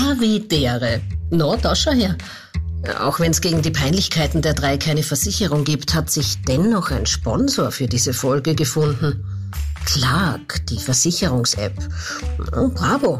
[0.00, 1.00] Havidere.
[1.30, 2.16] No, da schau her.
[3.00, 7.06] Auch wenn es gegen die Peinlichkeiten der drei keine Versicherung gibt, hat sich dennoch ein
[7.06, 9.24] Sponsor für diese Folge gefunden.
[9.84, 11.72] Clark, die Versicherungs-App.
[12.56, 13.18] Oh, bravo.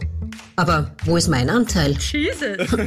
[0.57, 1.93] Aber wo ist mein Anteil?
[1.93, 2.69] Jesus.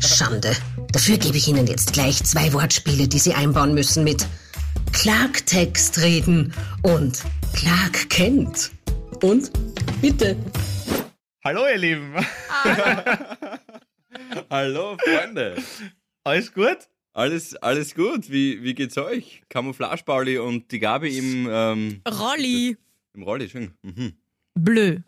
[0.00, 0.52] Schande.
[0.92, 4.26] Dafür gebe ich Ihnen jetzt gleich zwei Wortspiele, die Sie einbauen müssen mit
[4.92, 6.52] Clark-Text reden
[6.82, 7.20] und
[7.52, 8.70] Clark kennt.
[9.22, 9.50] Und
[10.00, 10.36] bitte.
[11.46, 12.12] Hallo, ihr Lieben.
[14.50, 15.62] Hallo, Freunde.
[16.24, 16.88] Alles gut?
[17.12, 18.28] Alles, alles gut.
[18.32, 19.44] Wie, wie geht's euch?
[19.48, 22.76] Camouflage-Pauli und die Gabi im, ähm, Rolli.
[23.14, 23.48] im Rolli.
[23.48, 23.70] Schön.
[23.82, 24.14] Mhm.
[24.56, 24.98] Bleu.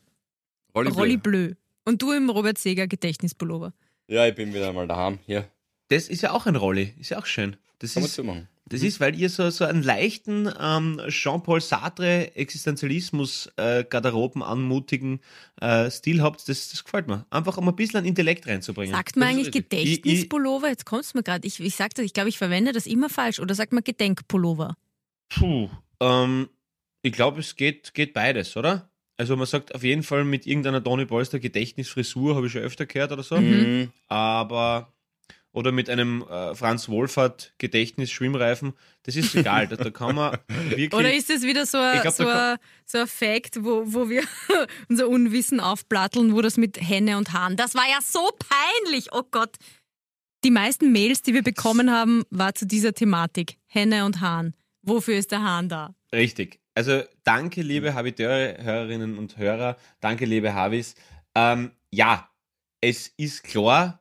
[0.77, 1.49] Rolli, Rolli Bleu.
[1.49, 1.55] Bleu.
[1.85, 3.73] Und du im Robert Seger Gedächtnispullover.
[4.07, 5.19] Ja, ich bin wieder mal daheim.
[5.27, 5.51] Hier.
[5.89, 6.95] Das ist ja auch ein Rolli.
[7.01, 7.57] Ist ja auch schön.
[7.81, 8.49] Das Kann man ist, zumachen.
[8.69, 15.21] Das ist, weil ihr so, so einen leichten ähm, Jean-Paul Sartre Existenzialismus äh, Garderoben anmutigen
[15.61, 16.49] äh, Stil habt.
[16.49, 17.27] Das, das gefällt mir.
[17.31, 18.95] Einfach um ein bisschen an Intellekt reinzubringen.
[18.95, 19.53] Sagt man das eigentlich.
[19.53, 20.69] Gedächtnispullover?
[20.69, 21.47] Jetzt kommst du mir gerade.
[21.47, 23.41] Ich, ich sag das, ich glaube, ich verwende das immer falsch.
[23.41, 24.77] Oder sagt man Gedenkpullover?
[25.29, 25.69] Puh.
[26.01, 26.49] Ähm,
[27.03, 28.91] ich glaube, es geht, geht beides, oder?
[29.17, 32.87] Also man sagt auf jeden Fall mit irgendeiner Tony Polster Gedächtnisfrisur, habe ich schon öfter
[32.87, 33.41] gehört oder so.
[33.41, 33.91] Mhm.
[34.07, 34.93] aber
[35.53, 40.39] oder mit einem äh, Franz Wohlfahrt Gedächtnis Schwimmreifen, das ist egal, da, da kann man
[40.69, 44.09] wirklich Oder ist es wieder so ein, glaub, so ein, so ein Fact, wo, wo
[44.09, 44.23] wir
[44.89, 49.23] unser Unwissen aufplatteln, wo das mit Henne und Hahn, das war ja so peinlich, oh
[49.31, 49.57] Gott.
[50.45, 53.57] Die meisten Mails, die wir bekommen haben, war zu dieser Thematik.
[53.67, 54.55] Henne und Hahn.
[54.83, 55.95] Wofür ist der Hahn da?
[56.13, 56.61] richtig.
[56.75, 60.95] Also danke liebe Habiteure, Hörerinnen und Hörer, danke liebe Havis.
[61.35, 62.31] Ähm, ja,
[62.81, 64.01] es ist klar,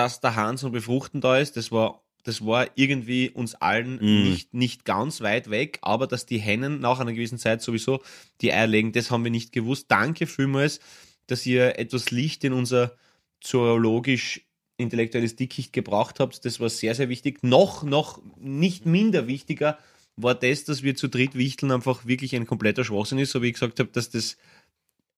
[0.00, 4.30] dass der Hahn zum Befruchten da ist, das war das war irgendwie uns allen Mhm.
[4.30, 8.02] nicht, nicht ganz weit weg, aber dass die Hennen nach einer gewissen Zeit sowieso
[8.40, 9.86] die Eier legen, das haben wir nicht gewusst.
[9.88, 10.80] Danke vielmals,
[11.26, 12.94] dass ihr etwas Licht in unser
[13.40, 14.42] zoologisch
[14.76, 16.44] intellektuelles Dickicht gebracht habt.
[16.44, 17.42] Das war sehr, sehr wichtig.
[17.42, 19.78] Noch, noch nicht minder wichtiger
[20.16, 23.48] war das, dass wir zu dritt wichteln einfach wirklich ein kompletter Schwachsinn ist, so wie
[23.48, 24.36] ich gesagt habe, dass das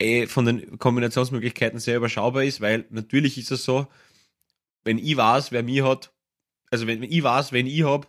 [0.00, 3.88] eh von den Kombinationsmöglichkeiten sehr überschaubar ist, weil natürlich ist es so,
[4.84, 6.12] wenn ich weiß, wer mich hat,
[6.70, 8.08] also wenn, wenn ich weiß, wenn ich hab,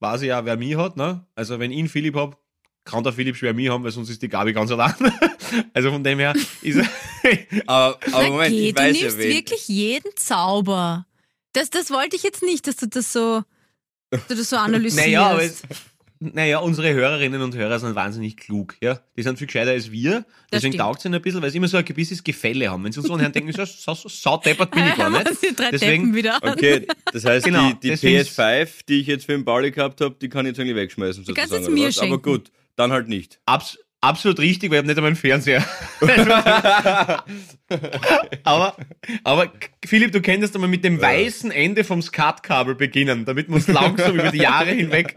[0.00, 1.26] weiß ich ja, wer mich hat, ne?
[1.34, 2.38] Also wenn ich einen Philipp hab,
[2.84, 4.94] kann der Philipp schwer mich haben, weil sonst ist die Gabi ganz allein.
[5.74, 6.78] also von dem her ist
[7.66, 11.06] Aber, aber Na Moment, geh, ich du weiß nimmst ja wirklich jeden Zauber.
[11.52, 13.42] Das, das wollte ich jetzt nicht, dass du das so,
[14.10, 14.96] dass du das so analysierst.
[15.06, 15.62] Naja, aber es,
[16.20, 19.00] naja, unsere Hörerinnen und Hörer sind wahnsinnig klug, ja.
[19.16, 20.24] Die sind viel gescheiter als wir.
[20.52, 20.80] Deswegen stimmt.
[20.80, 22.82] taugt es ihnen ein bisschen, weil sie immer so ein gewisses Gefälle haben.
[22.84, 25.28] Wenn sie uns so anhören, denken sie, so, so, so saudeppert bin ich gar nicht.
[25.28, 26.52] uns die drei Deswegen- Deppen wieder an.
[26.52, 30.00] Okay, das heißt, Genau, die, die deswegen- PS5, die ich jetzt für den Pauli gehabt
[30.00, 31.24] habe, die kann ich jetzt eigentlich wegschmeißen.
[31.24, 31.98] Kannst sozusagen, du oder mir was?
[31.98, 32.22] Aber schenken.
[32.22, 33.40] gut, dann halt nicht.
[33.46, 33.78] Abs
[34.08, 35.64] absolut richtig, weil ich habe nicht einmal einen Fernseher.
[38.44, 38.76] aber,
[39.22, 39.52] aber
[39.84, 44.14] Philipp, du könntest einmal mit dem weißen Ende vom Skatkabel beginnen, damit man es langsam
[44.14, 45.16] über die Jahre hinweg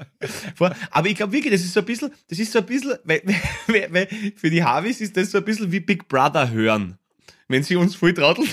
[0.55, 0.75] vor.
[0.91, 3.21] Aber ich glaube wirklich, das ist so ein bisschen, das ist so ein bisschen, weil,
[3.67, 6.97] weil, weil für die Havis ist das so ein bisschen wie Big Brother hören.
[7.49, 8.47] Wenn sie uns voll trauteln.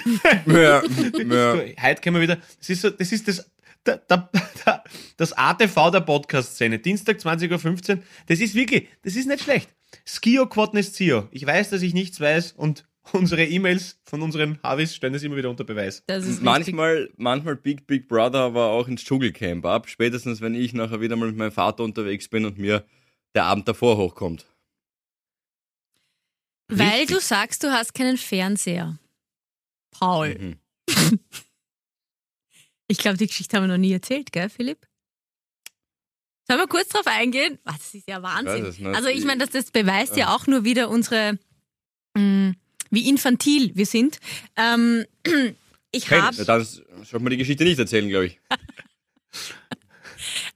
[0.46, 1.58] Ja, ja.
[1.82, 3.50] heute können wir wieder, das ist so, das ist das,
[3.84, 4.30] da, da,
[4.64, 4.84] da,
[5.16, 9.68] das ATV der Podcast-Szene, Dienstag 20.15 Uhr, das ist wirklich, das ist nicht schlecht.
[10.06, 11.28] Skio Quadnes Zio.
[11.30, 15.36] Ich weiß, dass ich nichts weiß und unsere E-Mails von unseren Havis stellen das immer
[15.36, 16.02] wieder unter Beweis.
[16.06, 16.44] Das ist richtig.
[16.44, 19.88] Manchmal, manchmal Big Big Brother, aber auch ins Dschungelcamp ab.
[19.88, 22.84] Spätestens, wenn ich nachher wieder mal mit meinem Vater unterwegs bin und mir
[23.34, 24.46] der Abend davor hochkommt.
[26.68, 27.16] Weil Richtig.
[27.16, 28.98] du sagst, du hast keinen Fernseher.
[29.90, 30.34] Paul.
[30.38, 30.56] Mhm.
[32.86, 34.86] Ich glaube, die Geschichte haben wir noch nie erzählt, gell, Philipp?
[36.46, 37.58] Sollen wir kurz drauf eingehen?
[37.64, 38.66] Ah, das ist ja Wahnsinn.
[38.66, 38.94] es nicht.
[38.94, 41.38] also ich meine, das, das beweist ja auch nur wieder unsere,
[42.14, 42.54] mh,
[42.90, 44.20] wie infantil wir sind.
[44.56, 45.06] Ähm,
[45.90, 48.40] ich habe ja, dann sollte man die Geschichte nicht erzählen, glaube ich.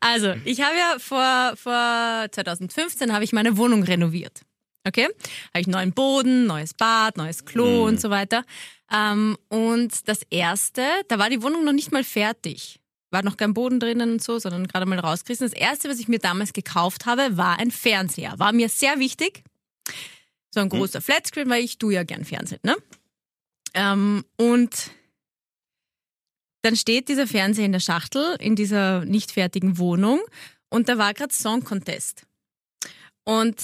[0.00, 4.42] Also, ich habe ja vor, vor 2015 habe ich meine Wohnung renoviert.
[4.86, 5.08] Okay?
[5.48, 8.44] Habe ich neuen Boden, neues Bad, neues Klo und so weiter.
[8.92, 12.80] Ähm, und das erste, da war die Wohnung noch nicht mal fertig.
[13.10, 15.48] War noch kein Boden drinnen und so, sondern gerade mal rausgerissen.
[15.48, 18.38] Das erste, was ich mir damals gekauft habe, war ein Fernseher.
[18.38, 19.42] War mir sehr wichtig.
[20.50, 22.76] So ein großer Flatscreen, weil ich tu ja gern Fernsehen, ne?
[23.74, 24.90] Ähm, und
[26.62, 30.20] dann steht dieser Fernseher in der Schachtel in dieser nicht fertigen Wohnung
[30.70, 32.26] und da war gerade Song Contest.
[33.24, 33.62] Und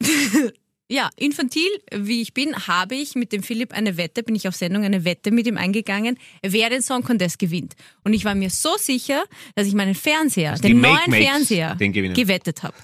[0.88, 4.54] ja, infantil wie ich bin, habe ich mit dem Philipp eine Wette, bin ich auf
[4.54, 7.74] Sendung eine Wette mit ihm eingegangen, wer den Song Contest gewinnt.
[8.04, 11.48] Und ich war mir so sicher, dass ich meinen Fernseher, die den Make neuen Makes
[11.48, 12.74] Fernseher, gewettet habe.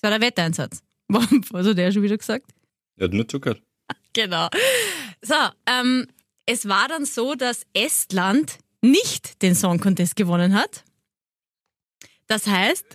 [0.00, 0.82] Das war der Wetteinsatz.
[1.08, 2.50] Was hat der schon wieder gesagt?
[2.96, 3.62] Er hat nur zugehört.
[4.14, 4.48] genau.
[5.20, 5.34] So,
[5.66, 6.06] ähm,
[6.46, 10.84] es war dann so, dass Estland nicht den Song Contest gewonnen hat.
[12.26, 12.86] Das heißt.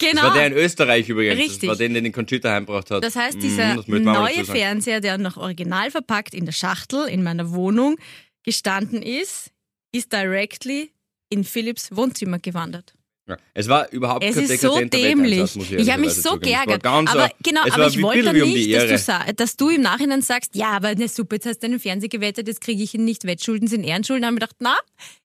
[0.00, 0.22] Genau.
[0.22, 1.38] Das war der in Österreich übrigens.
[1.38, 1.60] Richtig.
[1.60, 3.04] Das war den, den den Conchita heimgebracht hat.
[3.04, 4.44] Das heißt, Mhm, dieser das neue.
[4.44, 7.96] Fernseher, der noch original verpackt in der Schachtel in meiner Wohnung
[8.44, 9.50] gestanden ist,
[9.92, 10.90] ist directly
[11.28, 12.94] in Philips Wohnzimmer gewandert.
[13.28, 13.36] Ja.
[13.54, 15.32] Es war überhaupt Es kein ist so dämlich.
[15.38, 16.84] Wetteinsatz, muss Ich habe mich so geärgert.
[16.84, 20.56] aber genau, aber ich wollte um nicht, die dass du, dass du im Nachhinein sagst,
[20.56, 23.24] ja, aber ne, super, jetzt hast du einen Fernseher gewettet, jetzt kriege ich ihn nicht.
[23.24, 24.22] Wettschulden sind Ehrenschulden.
[24.22, 24.76] Da habe ich gedacht, na,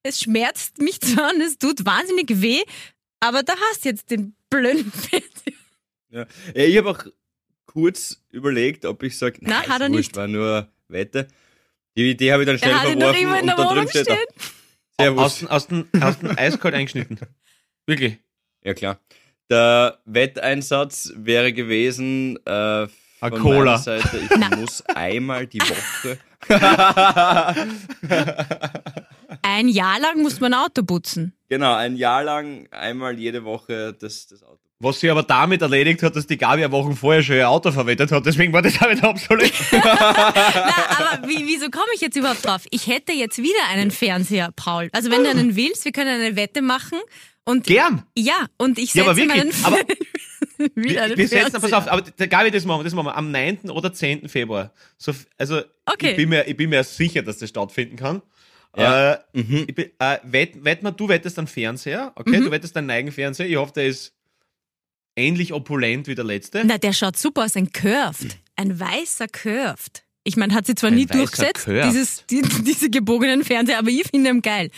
[0.04, 2.62] es schmerzt mich zwar und es tut wahnsinnig weh,
[3.28, 5.54] aber da hast du jetzt den blöden Fernseher.
[6.10, 6.26] Ja.
[6.56, 7.04] Ja, ich habe auch
[7.66, 10.16] kurz überlegt, ob ich sage, nein, hat er wurscht, nicht.
[10.16, 11.28] war nur Wette.
[11.98, 13.56] Die Idee habe ich dann schnell Er hat ihn verworfen doch immer in und der
[13.58, 14.16] da Wohnung steht er.
[14.16, 14.28] stehen.
[15.00, 15.24] Servus.
[15.44, 17.20] Aus, aus, den, aus den eiskalt eingeschnitten.
[17.86, 18.18] Wirklich.
[18.64, 19.00] Ja, klar.
[19.50, 22.88] Der Wetteinsatz wäre gewesen, äh,
[23.20, 23.58] von Cola.
[23.74, 24.56] meiner Seite, ich Na.
[24.56, 26.18] muss einmal die Woche.
[29.48, 31.34] Ein Jahr lang muss man Auto putzen.
[31.50, 34.60] genau, ein Jahr lang einmal jede Woche das, das Auto.
[34.80, 37.72] Was sie aber damit erledigt hat, dass die Gabi ja Wochen vorher schon ihr Auto
[37.72, 38.26] verwendet hat.
[38.26, 39.54] Deswegen war das auch wieder obsolet.
[39.72, 42.64] Na, aber wie, wieso komme ich jetzt überhaupt drauf?
[42.72, 44.90] Ich hätte jetzt wieder einen Fernseher, Paul.
[44.92, 46.98] Also wenn du einen willst, wir können eine Wette machen.
[47.46, 48.04] Und Gern.
[48.18, 49.78] ja, und ich Ja, setze aber wirklich, meinen aber-
[50.76, 53.16] wieder Wir, einen wir setzen, pass auf, aber Gabi, das machen wir, das machen wir
[53.16, 53.70] am 9.
[53.70, 54.28] oder 10.
[54.28, 54.74] Februar.
[54.98, 56.12] So, also, Okay.
[56.12, 58.22] ich, bin mir, ich bin mir sicher, dass das stattfinden kann.
[58.78, 59.14] Ja.
[59.14, 62.40] Äh, ich bin, äh, wett, wett mal, du wettest einen Fernseher, okay?
[62.40, 63.48] Du wettest einen Neigenfernseher.
[63.48, 64.14] Ich hoffe, der ist
[65.16, 66.64] ähnlich opulent wie der letzte.
[66.66, 68.38] Na, der schaut super aus, ein Curved.
[68.56, 70.04] Ein weißer Curved.
[70.24, 74.08] Ich meine, hat sie zwar Ein nie durchgesetzt, dieses, die, diese gebogenen Fernseher, aber ich
[74.10, 74.72] finde ihn geil.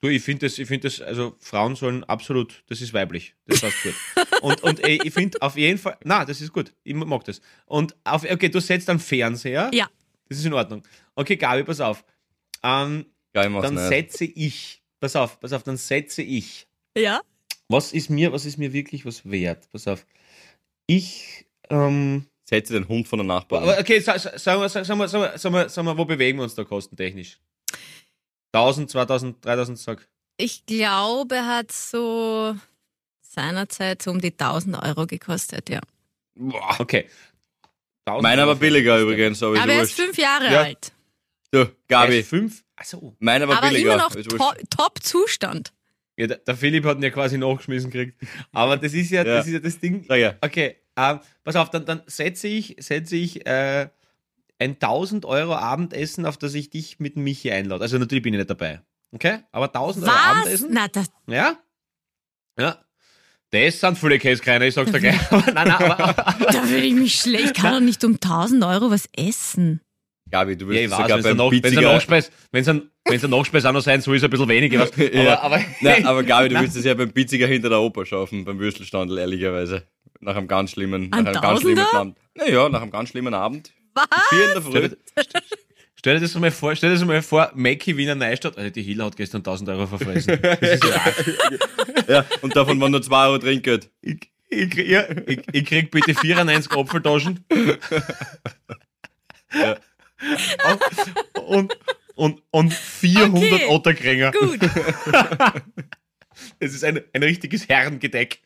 [0.00, 3.34] Du, ich finde das, ich finde das, also Frauen sollen absolut, das ist weiblich.
[3.46, 3.94] Das passt gut.
[4.40, 6.72] Und, und ey, ich finde auf jeden Fall, na, das ist gut.
[6.84, 7.42] Ich mag das.
[7.66, 9.70] Und auf, okay, du setzt einen Fernseher.
[9.74, 9.90] Ja.
[10.30, 10.82] Das ist in Ordnung.
[11.14, 12.02] Okay, Gabi, pass auf.
[12.62, 13.88] Ähm, Ja, ich dann nicht.
[13.88, 16.66] setze ich, pass auf, pass auf, dann setze ich.
[16.96, 17.20] Ja?
[17.68, 19.68] Was ist mir, was ist mir wirklich was wert?
[19.70, 20.04] Pass auf.
[20.86, 23.68] Ich, ähm, Setze den Hund von der Nachbarin.
[23.68, 26.04] aber okay, sa- sa- sagen wir, sagen wir, sagen wir, sagen wir, sagen wir, wo
[26.04, 27.38] bewegen wir uns da kostentechnisch?
[28.52, 30.08] 1000, 2000, 3000, sag.
[30.36, 32.56] Ich glaube, hat so
[33.20, 35.80] seinerzeit so um die 1000 Euro gekostet, ja.
[36.34, 36.74] Boah.
[36.80, 37.08] Okay.
[38.06, 40.62] 1000 Meiner war billiger übrigens, aber, Aber er ist fünf Jahre Ja.
[40.62, 40.92] alt.
[41.52, 42.62] Du, Gabi, ist fünf.
[42.76, 43.16] Achso.
[43.18, 43.94] meiner war Aber billiger.
[43.94, 44.38] immer noch to.
[44.70, 45.72] Top-Zustand.
[46.16, 48.20] Ja, der, Philipp hat ihn ja quasi nachgeschmissen gekriegt.
[48.52, 49.36] Aber das ist ja, Ja.
[49.36, 50.04] das ist ja das Ding.
[50.14, 50.34] Ja.
[50.40, 53.88] Okay, ähm, pass auf, dann, dann setze ich, setze ich äh,
[54.58, 57.82] ein 1000 Euro Abendessen, auf das ich dich mit Michi einlade.
[57.82, 58.82] Also natürlich bin ich nicht dabei.
[59.12, 59.38] Okay?
[59.50, 60.24] Aber 1000 Euro Was?
[60.26, 60.68] Abendessen?
[60.72, 61.56] Na, das, Ja?
[62.58, 62.78] Ja.
[63.52, 65.32] Das sind viele Käsekreiner, ich sag's dir gleich.
[65.32, 66.12] Aber nein, nein, aber,
[66.52, 67.44] da würde ich mich schlecht.
[67.46, 69.80] Ich kann doch nicht um 1000 Euro was essen.
[70.30, 71.92] Gabi, du ja, willst weiß, sogar wenn es ein, beim Nach- ein Pizziger...
[71.92, 74.80] Nachspeis, wenn's ein, ein Nachspeis auch noch sein soll, ist ein bisschen weniger.
[74.80, 75.40] Was, aber, Ja.
[75.40, 78.58] aber, Nein, aber Gabi, du willst es ja beim Pizziger hinter der Oper schaffen, beim
[78.58, 79.82] Würstelstandel, ehrlicherweise.
[80.20, 81.98] Nach einem ganz schlimmen, nach Ein einem ganz schlimmen Tausender?
[82.00, 82.18] Abend.
[82.34, 83.72] Naja, nach einem ganz schlimmen Abend.
[83.94, 84.06] Was?
[84.28, 84.70] Vier in der Früh.
[85.18, 85.42] Stell,
[85.96, 88.82] stell dir das mal vor, stell dir das mal vor, Mackie Wiener Neustadt, also die
[88.82, 90.38] Hila hat gestern 1000 Euro verfressen.
[90.42, 91.24] Das ist ja arg.
[92.08, 93.90] Ja, und davon waren nur 2 Euro Trinkgeld.
[94.02, 97.44] ich, ich, krieg- ja, ich, ich krieg bitte 94 Apfeltaschen.
[99.54, 99.76] Ja.
[101.46, 101.76] Und,
[102.14, 103.66] und, und 400 Okay.
[103.68, 104.32] Otterkränger.
[104.32, 104.58] Gut.
[106.58, 108.40] Es ist ein, ein richtiges Herrengedeck.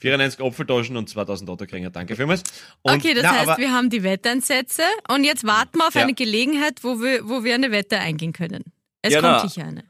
[0.00, 1.88] 94 Apfeltaschen und 2000 Otterkränger.
[1.90, 2.42] Danke vielmals.
[2.82, 5.94] Und, Okay, das na, heißt, aber, wir haben die Wetteinsätze und jetzt warten wir auf
[5.94, 6.02] Ja.
[6.02, 8.64] eine Gelegenheit, wo wir, wo wir eine Wette eingehen können.
[9.00, 9.48] Es Ja, kommt na.
[9.48, 9.84] sicher eine.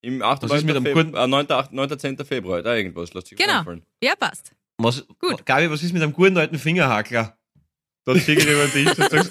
[0.00, 0.42] Im 8.
[0.48, 1.50] Was ist mit einem guten- äh, 9.
[1.50, 1.72] 8.
[1.72, 1.98] 9.
[1.98, 2.24] 10.
[2.24, 3.58] Februar, da irgendwas, lass dich Genau.
[3.58, 3.82] einfallen.
[4.02, 4.52] Ja, passt.
[4.78, 5.44] was, Gut.
[5.44, 7.36] Gabi, was ist mit einem guten alten Fingerhakler?
[8.06, 9.30] Dort kriege ich über den Tisch und sagst?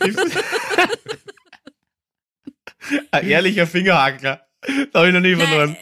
[3.12, 4.42] Ein ehrlicher Fingerhakler.
[4.92, 5.76] Da habe ich noch nie verloren.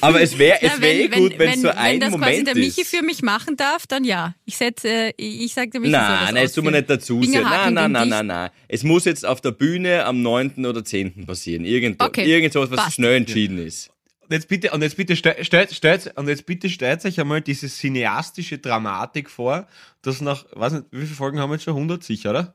[0.00, 2.46] Aber es wäre es wär eh gut, wenn es so ein wenn das quasi Moment
[2.48, 2.90] der Michi ist.
[2.94, 4.34] für mich machen darf, dann ja.
[4.46, 6.74] Ich setze, äh, ich ich sag dem Michi Nein, das nein, das tun wir ausführen.
[6.80, 7.42] nicht dazu sehen.
[7.42, 8.50] Nein, nein, nein, nein, nein.
[8.68, 10.64] Es muss jetzt auf der Bühne am 9.
[10.64, 11.26] oder 10.
[11.26, 11.64] passieren.
[11.66, 12.94] Irgend, Okay, irgend sowas, was passt.
[12.94, 13.90] schnell entschieden ist.
[14.20, 17.42] Und jetzt bitte, und jetzt bitte stellt, stellt, stellt, und jetzt bitte stellt euch einmal
[17.42, 19.68] diese cineastische Dramatik vor,
[20.00, 21.74] dass nach, weiß nicht, wie viele Folgen haben wir jetzt schon?
[21.74, 22.54] 100 sicher, oder?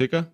[0.00, 0.30] Circa?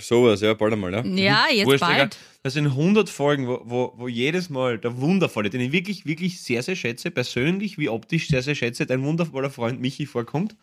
[0.00, 1.04] Sowas, ja, bald einmal, ja.
[1.04, 1.98] Ja, jetzt Wurscht, egal.
[1.98, 2.18] bald.
[2.42, 6.40] Das sind 100 Folgen, wo, wo, wo jedes Mal der wundervolle, den ich wirklich, wirklich
[6.40, 10.56] sehr, sehr schätze, persönlich wie optisch sehr, sehr schätze, dein wundervoller Freund Michi vorkommt.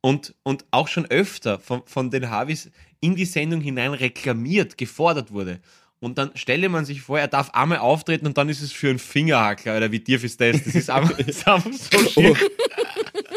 [0.00, 5.30] Und, und auch schon öfter von, von den Harvis in die Sendung hinein reklamiert, gefordert
[5.30, 5.60] wurde.
[6.00, 8.90] Und dann stelle man sich vor, er darf einmal auftreten und dann ist es für
[8.90, 10.64] einen Fingerhackler, oder wie tief ist das?
[10.64, 12.36] Das ist einfach, das ist einfach so schier.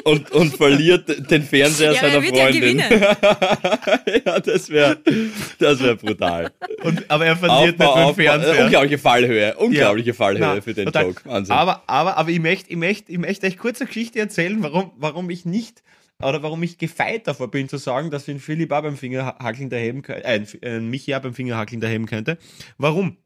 [0.05, 2.79] Und, und verliert den Fernseher Ja, seiner ja Freundin.
[4.25, 4.99] ja, das wäre
[5.59, 6.51] das wär brutal.
[6.83, 8.63] Und, aber er verliert Aufbau, nicht äh, Fernseher.
[8.65, 10.13] unglaubliche Fallhöhe, unglaubliche Ja.
[10.13, 11.05] Fallhöhe Na, für den total.
[11.05, 11.21] Joke.
[11.25, 11.55] Wahnsinn.
[11.55, 14.91] Aber, aber, aber ich möchte ich möchte, ich möchte euch kurz eine Geschichte erzählen, warum,
[14.97, 15.83] warum ich nicht
[16.21, 19.69] oder warum ich gefeit davor bin zu sagen, dass wir einen Philipp auch beim Fingerhackeln
[19.69, 22.37] daheim könnte, äh, einen- einen Michi auch beim Fingerhackeln daheim könnte.
[22.77, 23.17] Warum?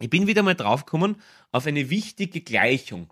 [0.00, 1.16] Ich bin wieder mal draufgekommen
[1.52, 3.06] auf eine wichtige Gleichung,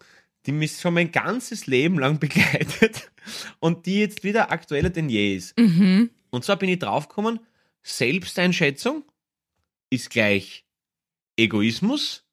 [0.47, 3.11] die mich schon mein ganzes Leben lang begleitet
[3.61, 5.59] und die jetzt wieder aktueller denn je ist.
[5.59, 6.11] Mhm.
[6.31, 7.41] Und zwar bin ich draufgekommen,
[7.83, 9.05] Selbsteinschätzung
[9.91, 10.65] ist gleich
[11.37, 12.25] Egoismus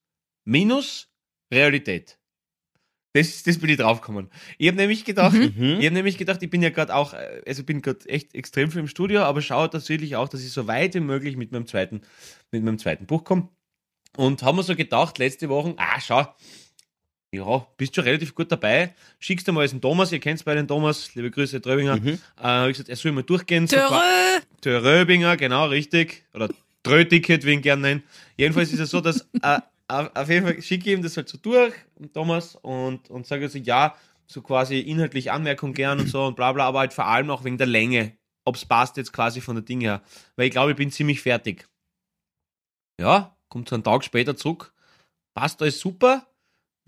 [0.46, 1.10] minus
[1.52, 2.18] Realität.
[3.14, 4.30] Das, das bin ich draufgekommen.
[4.60, 5.78] Ich habe nämlich gedacht, Mhm.
[5.80, 8.70] ich habe nämlich gedacht, ich bin ja gerade auch, äh, also bin gerade echt extrem
[8.72, 11.66] viel im Studio, aber schaue tatsächlich auch, dass ich so weit wie möglich mit meinem
[11.66, 12.02] zweiten,
[12.52, 13.50] mit meinem zweiten Buch komme.
[14.16, 16.28] Und haben wir so gedacht, letzte Woche, ah, schau,
[17.32, 18.94] ja, bist schon relativ gut dabei.
[19.20, 21.98] Schickst du mal den Thomas, ihr kennt beide den Thomas, liebe Grüße, Tröbinger.
[21.98, 22.08] Mhm.
[22.08, 23.68] Äh, hab ich gesagt, er soll mal durchgehen.
[23.68, 24.00] Törö.
[24.64, 26.26] der Röbinger, genau, richtig.
[26.34, 26.50] Oder
[26.84, 28.04] Tröticket, wie ihn gerne nennen.
[28.38, 31.38] Jedenfalls ist es so, dass äh, auf jeden Fall schicke ich ihm das halt so
[31.38, 31.74] durch,
[32.14, 33.96] Thomas, und, und sage so, ja,
[34.26, 37.44] so quasi inhaltlich Anmerkung gern und so und bla bla, aber halt vor allem auch
[37.44, 40.02] wegen der Länge, ob es passt jetzt quasi von der Dinge her.
[40.36, 41.68] Weil ich glaube, ich bin ziemlich fertig.
[43.00, 44.74] Ja, kommt so einen Tag später zurück,
[45.34, 46.29] passt alles super.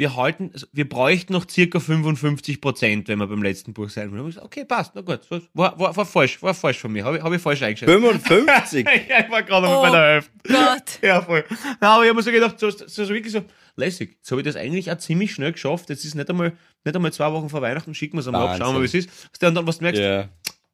[0.02, 4.12] Wir halten, also wir bräuchten noch circa 55 Prozent, wenn wir beim letzten Buch sein
[4.12, 4.36] wollen.
[4.40, 5.20] Okay, passt, na gut.
[5.54, 7.06] War, war, war falsch, war falsch von mir.
[7.06, 7.92] Habe ich, hab ich falsch eingeschätzt.
[7.92, 8.88] 55?
[9.08, 10.32] Ja, ich war gerade Oh bei der Hälfte.
[10.48, 10.84] Gott.
[11.04, 11.44] Ja, voll.
[11.80, 13.42] Na, aber ich habe mir so gedacht, so, so, so wirklich so
[13.76, 14.16] lässig.
[14.18, 15.90] Jetzt habe ich das eigentlich auch ziemlich schnell geschafft.
[15.92, 16.54] Jetzt ist nicht einmal,
[16.84, 18.96] nicht einmal zwei Wochen vor Weihnachten, schicken wir es einmal ab, schauen wir, wie es
[18.96, 19.08] ist.
[19.40, 20.30] Und dann, was du merkst, ja.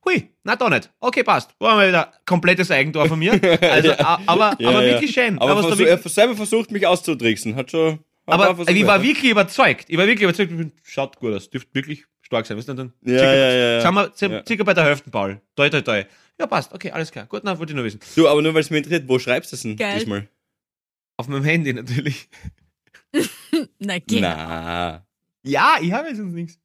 [0.05, 0.89] hui, na doch nicht.
[1.01, 1.53] Okay, passt.
[1.59, 3.33] War mal wieder komplettes Eigentor von mir.
[3.61, 4.93] Also, a- aber, Ja, aber ja.
[4.93, 5.37] wirklich schön.
[5.37, 7.57] Aber, was da versuch, wirklich- er selber versucht, mich auszutricksen.
[7.57, 7.99] Hat schon.
[8.27, 9.85] Aber ich war wirklich überzeugt.
[9.89, 10.51] Ich war wirklich überzeugt.
[10.51, 11.49] Ich bin- Schaut gut aus.
[11.49, 12.57] Dürfte wirklich stark sein.
[12.57, 13.81] Weißt du, dann Ja, circa, ja, ja, ja.
[13.81, 14.43] Sind wir ci- Ja.
[14.45, 15.41] circa bei der Hälfte, Paul.
[15.55, 16.03] Toi, toi, toi.
[16.39, 16.73] Ja, passt.
[16.73, 17.25] Okay, alles klar.
[17.25, 17.99] Gut, na, wollte ich nur wissen.
[18.15, 19.97] Du, aber nur weil es mich interessiert, wo schreibst du es denn Geil.
[19.99, 20.27] diesmal?
[21.17, 22.27] Auf meinem Handy natürlich.
[23.79, 24.19] Na, geh.
[24.19, 25.05] Na.
[25.43, 26.59] Ja, ich habe jetzt nichts.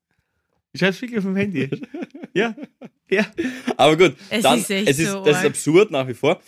[0.73, 1.71] Ich schreibe wirklich auf dem Handy.
[2.35, 2.54] ja,
[3.09, 3.26] ja.
[3.76, 6.40] Aber gut, Es dann, ist echt es ist, so das ist absurd nach wie vor.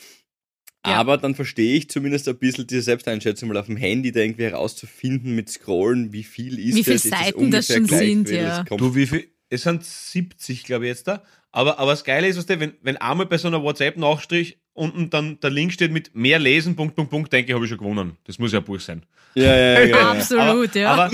[0.87, 0.97] Ja.
[0.97, 4.45] Aber dann verstehe ich zumindest ein bisschen diese Selbsteinschätzung, mal auf dem Handy da irgendwie
[4.45, 7.05] herauszufinden mit Scrollen, wie viel ist Wie viele das?
[7.07, 8.65] Ist Seiten das schon gleich, sind, ja.
[8.65, 8.79] das?
[8.79, 9.29] Du, wie viel?
[9.49, 11.23] Es sind 70, glaube ich, jetzt da.
[11.53, 15.09] Aber, aber das Geile ist, was der, wenn, wenn einmal bei so einer WhatsApp-Nachstrich unten
[15.09, 17.79] dann der Link steht mit mehr lesen, Punkt, Punkt, Punkt, denke ich, habe ich schon
[17.79, 18.17] gewonnen.
[18.25, 19.05] Das muss ja ein Buch sein.
[19.35, 19.85] Ja, ja, ja.
[19.85, 20.11] ja.
[20.11, 20.93] Absolut, aber, ja.
[20.93, 21.11] Aber,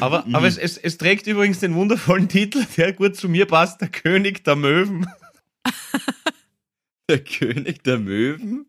[0.00, 3.80] aber, aber es, es, es trägt übrigens den wundervollen Titel, der gut zu mir passt,
[3.80, 5.06] der König der Möwen.
[7.10, 8.64] Der König der Möwen?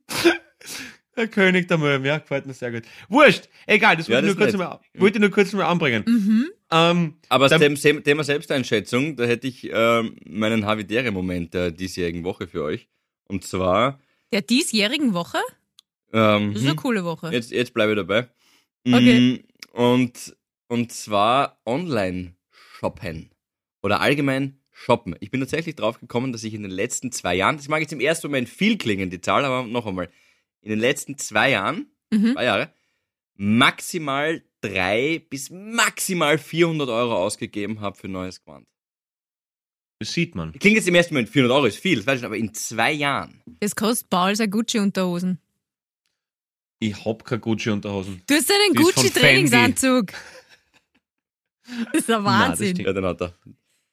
[1.18, 2.84] Der König der Möwen, ja, gefällt mir sehr gut.
[3.08, 5.64] Wurscht, egal, das Ja, wollte, das ich nur kurz mal, wollte ich nur kurz mal
[5.66, 6.04] anbringen.
[6.06, 6.50] mhm.
[6.72, 12.48] Ähm, Aber Dann- zum Thema- Selbsteinschätzung, da hätte ich ähm, meinen Havidere-Moment der diesjährigen Woche
[12.48, 12.90] für euch.
[13.30, 14.00] Und zwar,
[14.34, 15.38] Der diesjährigen Woche?
[16.12, 17.30] ähm, Das ist eine coole Woche.
[17.32, 18.28] jetzt, jetzt bleibe ich dabei.
[18.86, 19.42] Okay.
[19.74, 20.36] Mm, Und,
[20.68, 23.30] und zwar online-shoppen.
[23.82, 25.16] Oder allgemein shoppen.
[25.20, 27.94] Ich bin tatsächlich drauf gekommen, dass ich in den letzten zwei Jahren, das mag jetzt
[27.94, 30.10] im ersten Moment viel klingen, die Zahl, aber noch einmal,
[30.66, 32.34] in den letzten zwei Jahren, Mhm.
[32.34, 32.74] zwei Jahre,
[33.36, 38.68] maximal drei bis maximal 400 Euro ausgegeben habe für neues Gewand.
[40.00, 40.52] das sieht man.
[40.60, 42.92] Klingt jetzt im ersten Moment, 400 Euro ist viel, das weiß ich, aber in zwei
[42.92, 43.42] Jahren.
[43.62, 45.40] Das kostet Paul seine Gucci-Unterhosen.
[46.80, 48.22] Ich hab keine Gucci-Unterhosen.
[48.28, 50.12] Du hast einen Gucci-Trainingsanzug.
[51.68, 52.70] Das ist ein das Wahnsinn.
[52.76, 52.88] stimmt.
[52.88, 53.34] Ja, dann hat er.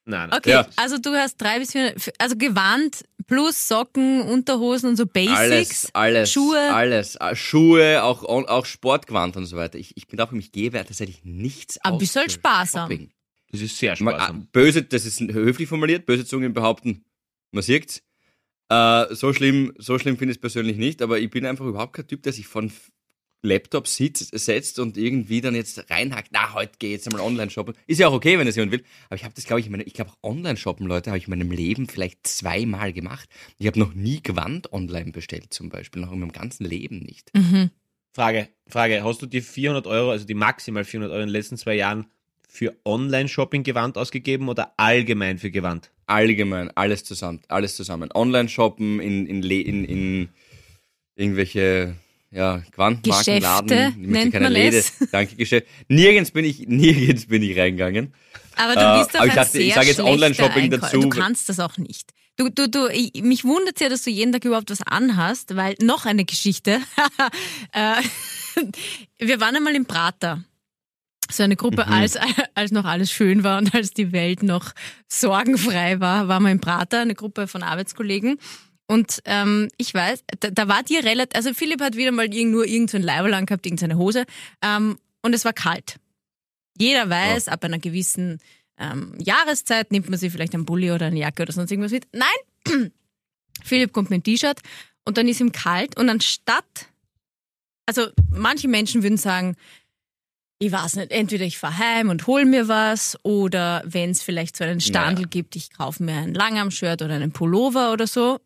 [0.04, 0.38] Nein, nein.
[0.38, 0.68] Okay, Ja.
[0.76, 5.36] also du hast drei bis vier, also Gewand plus Socken, Unterhosen und so Basics.
[5.36, 6.58] Alles, alles, Schuhe.
[6.74, 7.16] alles.
[7.16, 9.78] Äh, Schuhe, auch, auch Sportgewand und so weiter.
[9.78, 12.10] Ich, ich bin drauf, ich gebe tatsächlich nichts Aber aus.
[12.10, 12.90] für sparsam.
[12.90, 13.10] Shopping.
[13.50, 14.42] das ist sehr sparsam.
[14.42, 17.04] äh, böse, das ist höflich formuliert, böse Zungen behaupten,
[17.52, 18.02] man sieht's.
[18.68, 21.92] Äh, so schlimm, so schlimm finde ich es persönlich nicht, aber ich bin einfach überhaupt
[21.94, 22.72] kein Typ, der sich von
[23.42, 27.74] Laptop sitzt, setzt und irgendwie dann jetzt reinhackt, na, heute geh jetzt einmal online shoppen.
[27.86, 28.84] Ist ja auch okay, wenn es jemand will.
[29.08, 31.18] Aber ich habe das, glaube ich, in meinem- ich glaube auch online shoppen, Leute, habe
[31.18, 33.28] ich in meinem Leben vielleicht zweimal gemacht.
[33.58, 37.30] Ich habe noch nie Gewand online bestellt, zum Beispiel, noch in meinem ganzen Leben nicht.
[37.34, 37.70] Mhm.
[38.14, 41.56] Frage, Frage, hast du die 400 Euro, also die maximal 400 Euro in den letzten
[41.56, 42.06] zwei Jahren
[42.48, 45.90] für Online-Shopping-Gewand ausgegeben oder allgemein für Gewand?
[46.06, 48.10] Allgemein, alles zusammen, alles zusammen.
[48.14, 50.28] Online shoppen, in, in, in, in
[51.16, 51.96] irgendwelche
[52.32, 54.92] ja, ich möchte nennt keine man Läde, es.
[55.10, 55.66] danke Geschäft.
[55.88, 58.14] Nirgends bin ich, nirgends bin ich reingegangen.
[58.56, 61.00] Aber du Äh, bist doch aber ich ein dachte, ich sehr sage jetzt Online-Shopping dazu.
[61.00, 62.10] Du kannst das auch nicht.
[62.36, 65.74] Du, du, du, ich, mich wundert ja, dass du jeden Tag überhaupt was anhast, weil
[65.82, 66.80] noch eine Geschichte.
[67.72, 68.02] Äh,
[69.18, 70.44] Wir waren einmal im Prater
[71.30, 71.92] so eine Gruppe, Mhm.
[71.92, 72.18] als,
[72.54, 74.72] als noch alles schön war und als die Welt noch
[75.08, 78.38] sorgenfrei war, waren wir im Prater, eine Gruppe von Arbeitskollegen.
[78.86, 82.52] Und ähm, ich weiß, da, da war dir relativ, also Philipp hat wieder mal irgend,
[82.52, 84.24] nur irgend so ein Leiberl angehabt, irgendeine Hose.
[84.60, 85.96] Ähm, und es war kalt.
[86.78, 88.38] Jeder weiß, ab einer gewissen
[88.78, 92.06] ähm, Jahreszeit nimmt man sich vielleicht einen Bulli oder eine Jacke oder sonst irgendwas mit.
[92.12, 92.90] Nein,
[93.62, 94.60] Philipp kommt mit einem T-Shirt
[95.04, 96.88] und dann ist ihm kalt und anstatt,
[97.86, 99.56] also manche Menschen würden sagen,
[100.58, 104.56] ich weiß nicht, entweder ich fahr heim und hol mir was oder wenn es vielleicht
[104.56, 108.38] so einen Standel gibt, ich kaufe mir ein Langarm-Shirt oder einen Pullover oder so.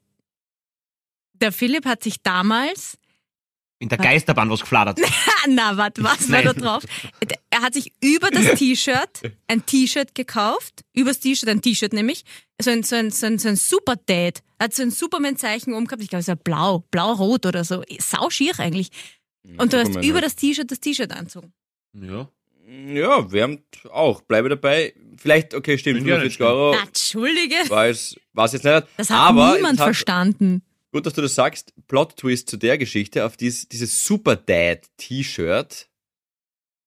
[1.40, 2.98] Der Philipp hat sich damals
[3.78, 5.00] In der Geisterbahn was gefladert.
[5.48, 6.82] Na, warte, was war da drauf?
[7.50, 12.24] Er hat sich über das T-Shirt ein T-Shirt gekauft, übers T-Shirt ein T-Shirt nämlich,
[12.60, 14.42] so ein, so ein, so ein, so ein Super Dad.
[14.58, 17.82] Er hat so ein Superman-Zeichen oben gehabt, ich glaube, es war blau, blau-rot oder so.
[18.00, 18.90] Sau schier eigentlich.
[19.58, 21.52] Und du hast Superman über das T-Shirt das T-Shirt anzogen.
[21.94, 22.28] Ja.
[22.68, 23.62] Ja, wärmt
[23.92, 24.22] auch.
[24.22, 24.92] Bleibe dabei.
[25.18, 26.74] Vielleicht, okay, stimmt, Ja, das 45 Euro.
[26.74, 28.86] Na, Entschuldige, War es, war es jetzt nicht.
[28.96, 30.62] das hat aber niemand hat, verstanden.
[30.96, 31.74] Gut, dass du das sagst.
[31.88, 33.26] Plot-Twist zu der Geschichte.
[33.26, 35.90] Auf dies, dieses Super Dad-T-Shirt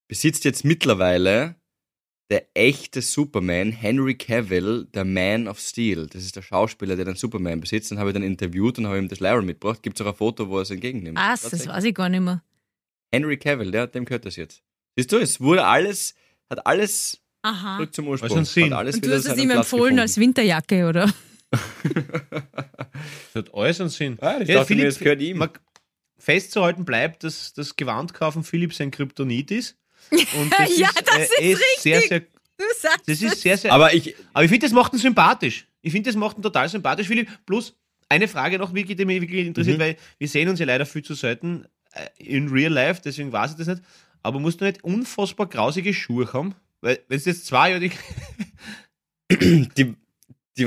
[0.07, 1.57] besitzt jetzt mittlerweile
[2.31, 6.07] der echte Superman, Henry Cavill, der Man of Steel.
[6.07, 7.91] Das ist der Schauspieler, der den Superman besitzt.
[7.91, 9.83] Den habe ich dann interviewt und habe ihm das Leiber mitgebracht.
[9.83, 11.15] Gibt es auch ein Foto, wo er es entgegennimmt.
[11.15, 12.41] Was, das weiß ich gar nicht mehr.
[13.13, 14.63] Henry Cavill, der, dem gehört das jetzt.
[14.95, 16.15] Siehst du, es wurde alles,
[16.49, 17.75] hat alles Aha.
[17.75, 18.31] zurück zum Ursprung.
[18.31, 18.73] Was ein Sinn.
[18.73, 19.99] Hat alles Und du hast es ihm empfohlen gefunden.
[19.99, 21.13] als Winterjacke, oder?
[23.33, 24.17] Das hat alles einen Sinn.
[24.21, 25.37] Ah, ich dachte mir, das gehört ihm.
[25.37, 25.49] man-
[26.17, 29.77] Festzuhalten bleibt, dass das Gewandkaufen Philipp sein Kryptonit ist.
[30.11, 32.09] Und das Ja, ist, das äh, ist eh Sehr, richtig.
[32.09, 32.19] sehr,
[32.57, 33.71] Du sagst das ist sehr, sehr.
[33.71, 35.65] Aber ich, Aber ich finde, das macht ihn sympathisch.
[35.81, 37.29] Ich finde, das macht ihn total sympathisch, Philipp.
[37.45, 37.73] Plus
[38.09, 39.81] eine Frage noch, Vicky, die mich wirklich interessiert, Mhm.
[39.81, 43.51] weil wir sehen uns ja leider viel zu selten äh, in real life, deswegen weiß
[43.51, 43.81] ich das nicht.
[44.23, 46.53] Aber musst du nicht unfassbar grausige Schuhe haben?
[46.81, 47.89] Weil, wenn es jetzt zwei Jahre.
[49.31, 49.95] die, die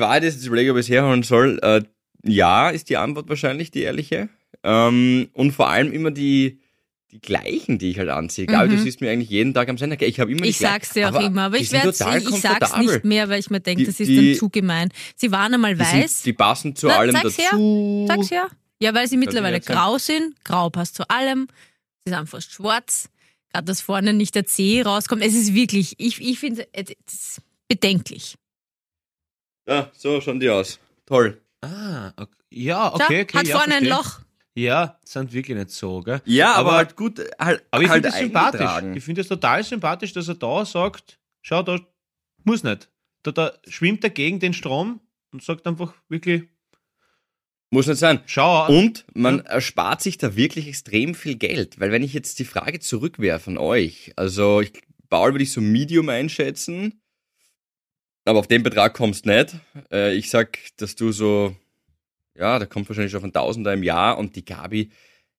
[0.01, 1.59] Wahrheit ist, ich überlege, ob ich es herholen soll.
[1.63, 1.83] Äh,
[2.25, 4.29] ja, ist die Antwort wahrscheinlich, die ehrliche.
[4.63, 6.61] Ähm, und vor allem immer die,
[7.11, 8.45] die gleichen, die ich halt anziehe.
[8.45, 10.01] Egal, du siehst mir eigentlich jeden Tag am Sender.
[10.03, 10.51] Ich habe immer die Mhm.
[10.51, 13.41] Ich sag's dir auch immer, aber die ich total ich, ich sag's nicht mehr, weil
[13.41, 14.89] ich mir denke, Die- das ist die- dann zu gemein.
[15.17, 15.91] Sie waren einmal Die, weiß.
[16.23, 17.25] sind, die passen zu Na, allem her.
[17.25, 18.05] dazu.
[18.09, 18.49] Sag's ja.
[18.81, 20.35] Ja, weil sie mittlerweile grau sind.
[20.45, 21.49] Grau passt zu allem.
[22.05, 23.09] Sie sind fast schwarz.
[23.53, 25.23] Gerade dass vorne nicht der C rauskommt.
[25.23, 28.37] Es ist wirklich, ich, ich finde es ist bedenklich.
[29.69, 30.79] Ja, so schauen die aus.
[31.07, 31.41] Toll.
[31.61, 32.33] Ah, okay.
[32.51, 33.39] ja, okay, okay.
[33.39, 33.85] hat ja, vorne ein.
[33.85, 34.21] Loch.
[34.55, 36.21] Ja, sind wirklich nicht so, gell?
[36.27, 38.97] Ja, aber, Aber- halt gut, halt, Aber ich halt finde das sympathisch.
[38.97, 41.81] Ich finde es total sympathisch, dass er da sagt, schau, da
[42.45, 42.91] muss nicht.
[43.23, 45.01] Da, da schwimmt er gegen den Strom
[45.33, 46.43] und sagt einfach wirklich,
[47.71, 48.21] Muss nicht sein.
[48.27, 52.45] schau, Und man erspart sich da wirklich extrem viel Geld, weil wenn ich jetzt die
[52.45, 54.73] Frage zurückwerfe an euch, also ich,
[55.09, 57.01] Paul würde ich so Medium einschätzen,
[58.25, 59.57] aber auf den Betrag kommst nicht.
[59.93, 61.55] Äh, ich sag, dass du so,
[62.39, 64.91] ja, da kommt wahrscheinlich auf ein Tausender im Jahr und die Gabi,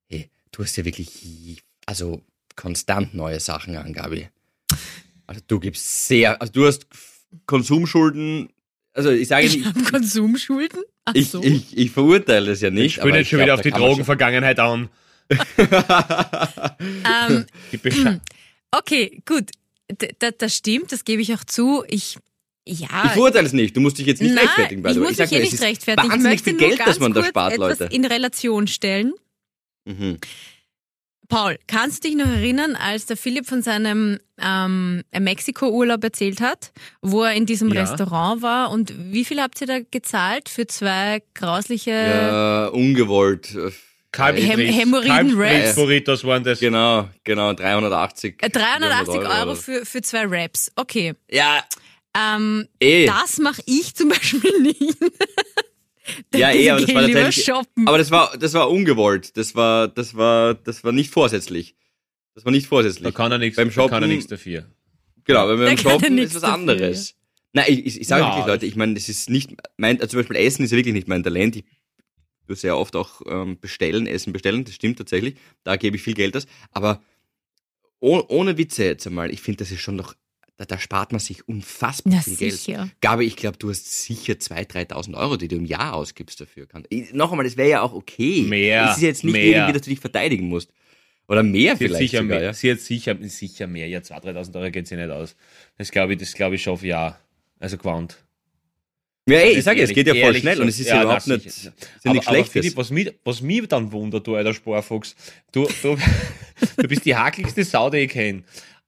[0.09, 2.21] hey, du hast ja wirklich, also
[2.55, 4.27] konstant neue Sachen an, Gabi.
[5.25, 6.85] Also du gibst sehr, also du hast
[7.45, 8.49] Konsumschulden,
[8.93, 10.81] also ich sage Ich nicht, habe Konsumschulden.
[11.05, 11.41] Ach ich, so.
[11.43, 12.97] ich, ich verurteile es ja nicht.
[12.97, 14.89] ich aber jetzt schon glaub, wieder auf die Drogenvergangenheit an.
[15.29, 15.37] ähm,
[17.71, 18.19] Die Besche-
[18.71, 19.51] okay, gut.
[19.91, 21.83] D- das stimmt, das gebe ich auch zu.
[21.87, 22.17] Ich,
[22.67, 22.87] ja.
[23.05, 23.75] Ich verurteile es nicht.
[23.75, 25.07] Du musst dich jetzt nicht Nein, rechtfertigen, by ich the way.
[25.09, 26.05] muss sag mich eh nur, es nicht ist rechtfertigen.
[26.07, 27.93] Ich Wahnsinnig möchte viel Geld, das man da spart, etwas Leute.
[27.95, 29.13] in Relation stellen.
[29.85, 30.17] Mhm.
[31.29, 36.71] Paul, kannst du dich noch erinnern, als der Philipp von seinem ähm, Mexiko-Urlaub erzählt hat,
[37.01, 37.81] wo er in diesem Ja.
[37.81, 43.55] Restaurant war und wie viel habt ihr da gezahlt für zwei grausliche Ja, ungewollt.
[43.55, 43.71] Äh,
[44.15, 45.73] Häm- Hämorrhoiden Wraps.
[45.75, 46.59] Burritos waren das.
[46.59, 48.35] Genau, genau, 380.
[48.43, 50.71] äh, 380 400 Euro für, für zwei Wraps?
[50.75, 51.13] Okay.
[51.31, 51.63] Ja,
[52.15, 53.05] Ähm, eh.
[53.05, 54.97] das mache ich zum Beispiel nicht.
[56.35, 57.45] ja, eh, aber das war tatsächlich.
[57.45, 57.87] shoppen.
[57.87, 59.35] Aber das war, das war ungewollt.
[59.37, 61.75] Das war, das war, das war nicht vorsätzlich.
[62.35, 63.03] Das war nicht vorsätzlich.
[63.03, 64.65] Da kann er nichts, Beim da kann er Shoppen- nichts dafür.
[65.25, 67.15] Genau, wenn wir Da beim kann er Shoppen nichts ist was dafür, anderes.
[67.53, 70.11] Nein, ich, ich, ich sage Ja, wirklich, Leute, ich meine, das ist nicht mein, also
[70.11, 71.55] zum Beispiel Essen ist ja wirklich nicht mein Talent.
[71.55, 71.63] Ich
[72.47, 75.35] tue sehr oft auch ähm, bestellen, Essen bestellen, das stimmt tatsächlich.
[75.63, 76.45] Da gebe ich viel Geld aus.
[76.71, 77.01] Aber
[77.99, 80.15] oh, ohne Witze jetzt einmal, ich finde, das ist schon noch,
[80.57, 82.53] da, da spart man sich unfassbar Na viel Geld.
[82.53, 82.89] sicher.
[83.01, 86.67] Gabi, ich glaube, du hast sicher 2.000, 3.000 Euro, die du im Jahr ausgibst dafür.
[86.67, 86.83] Kann.
[86.89, 88.43] Ich, noch einmal, das wäre ja auch okay.
[88.43, 89.43] Mehr, Es ist jetzt nicht mehr.
[89.43, 90.69] irgendwie, dass du dich verteidigen musst.
[91.27, 92.53] Oder mehr Sie vielleicht sicher sogar, mehr, ja.
[92.53, 93.87] sie hat sicher, sicher mehr.
[93.87, 95.35] Ja, 2.000, 3.000 Euro geht sie nicht aus.
[95.77, 97.17] Das glaube ich, das glaube ich schon auf ja.
[97.59, 98.17] Also gewandt.
[99.25, 101.03] Ja, ey, ich sage, ja, es geht ja voll schnell und es ist ja, na,
[101.03, 101.35] überhaupt sicher.
[101.37, 101.71] nicht, ist ja
[102.03, 102.51] aber, nichts Schlechtes.
[102.51, 105.15] Philipp, was mich, was mich dann wundert, du alter Sparfuchs,
[105.53, 105.97] du, du,
[106.77, 108.43] du bist die hakeligste Sau, die ich kenne.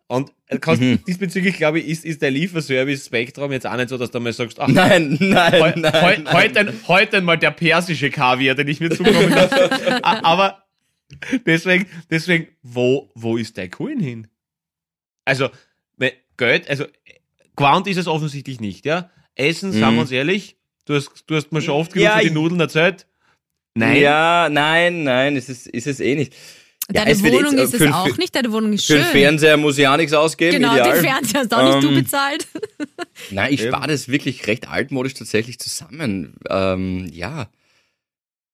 [0.08, 1.00] Und kannst, Mhm.
[1.08, 4.32] diesbezüglich, glaube ich, ist, ist der Lieferservice Spektrum jetzt auch nicht so, dass du mal
[4.34, 5.94] sagst, ach, Nein, nein, heu, nein.
[6.02, 6.32] heu, nein.
[6.34, 10.04] heute, heute mal der persische Kaviar, den ich mir zukommen lasse.
[10.04, 10.64] Aber
[11.46, 14.28] deswegen, deswegen, wo, wo ist dein Coin hin?
[15.26, 15.50] Also,
[16.38, 16.86] Geld, also,
[17.56, 19.10] Quant ist es offensichtlich nicht, ja?
[19.36, 19.98] Essen, sagen Mhm.
[19.98, 22.60] wir uns ehrlich, du hast, du hast mir schon oft genug Ja, für die Nudeln
[22.60, 23.08] erzählt.
[23.74, 24.02] Nein.
[24.02, 26.36] Ja, nein, nein, ist es, ist es eh nicht.
[26.88, 29.02] Deine es Wohnung jetzt, ist äh, es für- auch nicht, deine Wohnung ist Für schön.
[29.04, 30.94] den Fernseher muss ich ja nichts ausgeben, genau, ideal.
[30.94, 32.48] den Fernseher hast du auch nicht du Ähm, bezahlt.
[33.32, 36.36] Nein, ich spare das wirklich recht altmodisch tatsächlich zusammen.
[36.50, 37.50] Ähm, ja.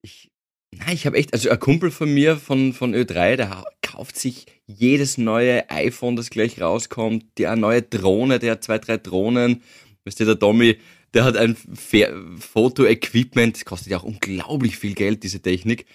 [0.04, 0.30] Ich,
[0.72, 4.46] nein, ich habe echt, also ein Kumpel von mir von, von Ö3, der kauft sich
[4.66, 9.62] jedes neue iPhone, das gleich rauskommt, der eine neue Drohne, der hat zwei, drei Drohnen.
[10.06, 10.78] Weißt du, der Tommy,
[11.14, 11.58] der hat ein
[12.40, 15.86] Foto-Equipment, das kostet ja auch unglaublich viel Geld, diese Technik.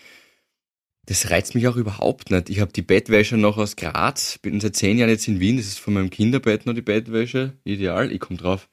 [1.06, 2.50] Das reizt mich auch überhaupt nicht.
[2.50, 5.66] Ich habe die Bettwäsche noch aus Graz, bin seit zehn Jahren jetzt in Wien, das
[5.66, 7.52] ist von meinem Kinderbett noch die Bettwäsche.
[7.64, 8.68] Ideal, ich komme drauf.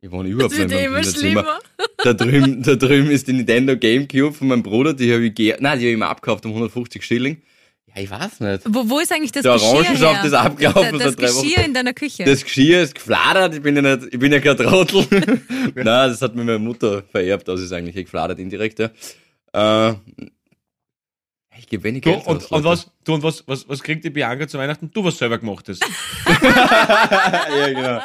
[0.00, 1.58] Ich wohne überhaupt Das nicht in immer schlimmer.
[2.04, 5.56] Da drüben, da drüben ist die Nintendo Gamecube von meinem Bruder, die habe ich, ge
[5.58, 7.42] nein, die habe ich mir abgekauft um 150 Schilling.
[7.86, 8.62] Ja, ich weiß nicht.
[8.68, 11.40] Wo, wo ist eigentlich das Der Geschirr Orangensaft ist abgelaufen das, das.
[11.40, 12.24] Geschirr in deiner Küche.
[12.24, 15.06] Das Geschirr ist gefladert, ich bin ja nicht, ich bin ja kein Trottel.
[15.74, 18.90] Nein, das hat mir meine Mutter vererbt, das ist eigentlich eh gefladert indirekt, ja.
[19.52, 19.94] Äh,
[21.58, 24.04] ich gebe wenig Du, Geld und, aus, und, was, du, und was, was, was kriegt
[24.04, 24.90] die Bianca zu Weihnachten?
[24.92, 25.82] Du was selber gemacht hast.
[26.42, 28.00] ja, genau.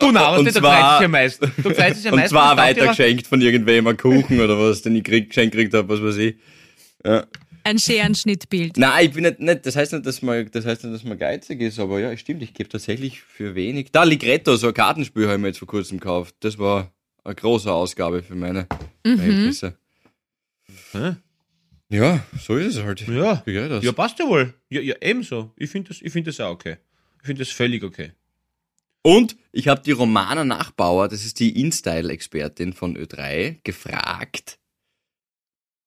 [0.00, 1.42] Du na, Und was der zwar- freut sich ja meist.
[1.42, 5.04] Du freut sich ja Und zwar weitergeschenkt von irgendwem, ein Kuchen oder was, den ich
[5.04, 6.36] krieg, geschenkt gekriegt habe, was weiß ich.
[7.04, 7.26] Ja.
[7.64, 8.76] Ein Scherenschnittbild.
[8.76, 11.18] Nein, ich bin nicht, nicht das heißt nicht, dass man, das heißt nicht, dass man
[11.18, 13.90] geizig ist, aber ja, stimmt, ich gebe tatsächlich für wenig.
[13.90, 16.34] Da Ligretto, so ein Kartenspiel habe ich mir jetzt vor kurzem gekauft.
[16.40, 16.92] Das war
[17.24, 18.66] eine große Ausgabe für meine
[19.06, 19.16] Mhm.
[19.16, 19.78] Verhältnisse.
[21.90, 23.06] Ja, so ist es halt.
[23.06, 23.42] Ja.
[23.44, 23.84] Wie geht das?
[23.84, 24.54] Ja, passt ja wohl.
[24.68, 25.52] Ja, ja ebenso.
[25.56, 26.78] Ich finde das, ich find das auch okay.
[27.20, 28.12] Ich finde das völlig okay.
[29.02, 34.58] Und ich habe die Romana Nachbauer, das ist die InStyle-Expertin von Ö3, gefragt,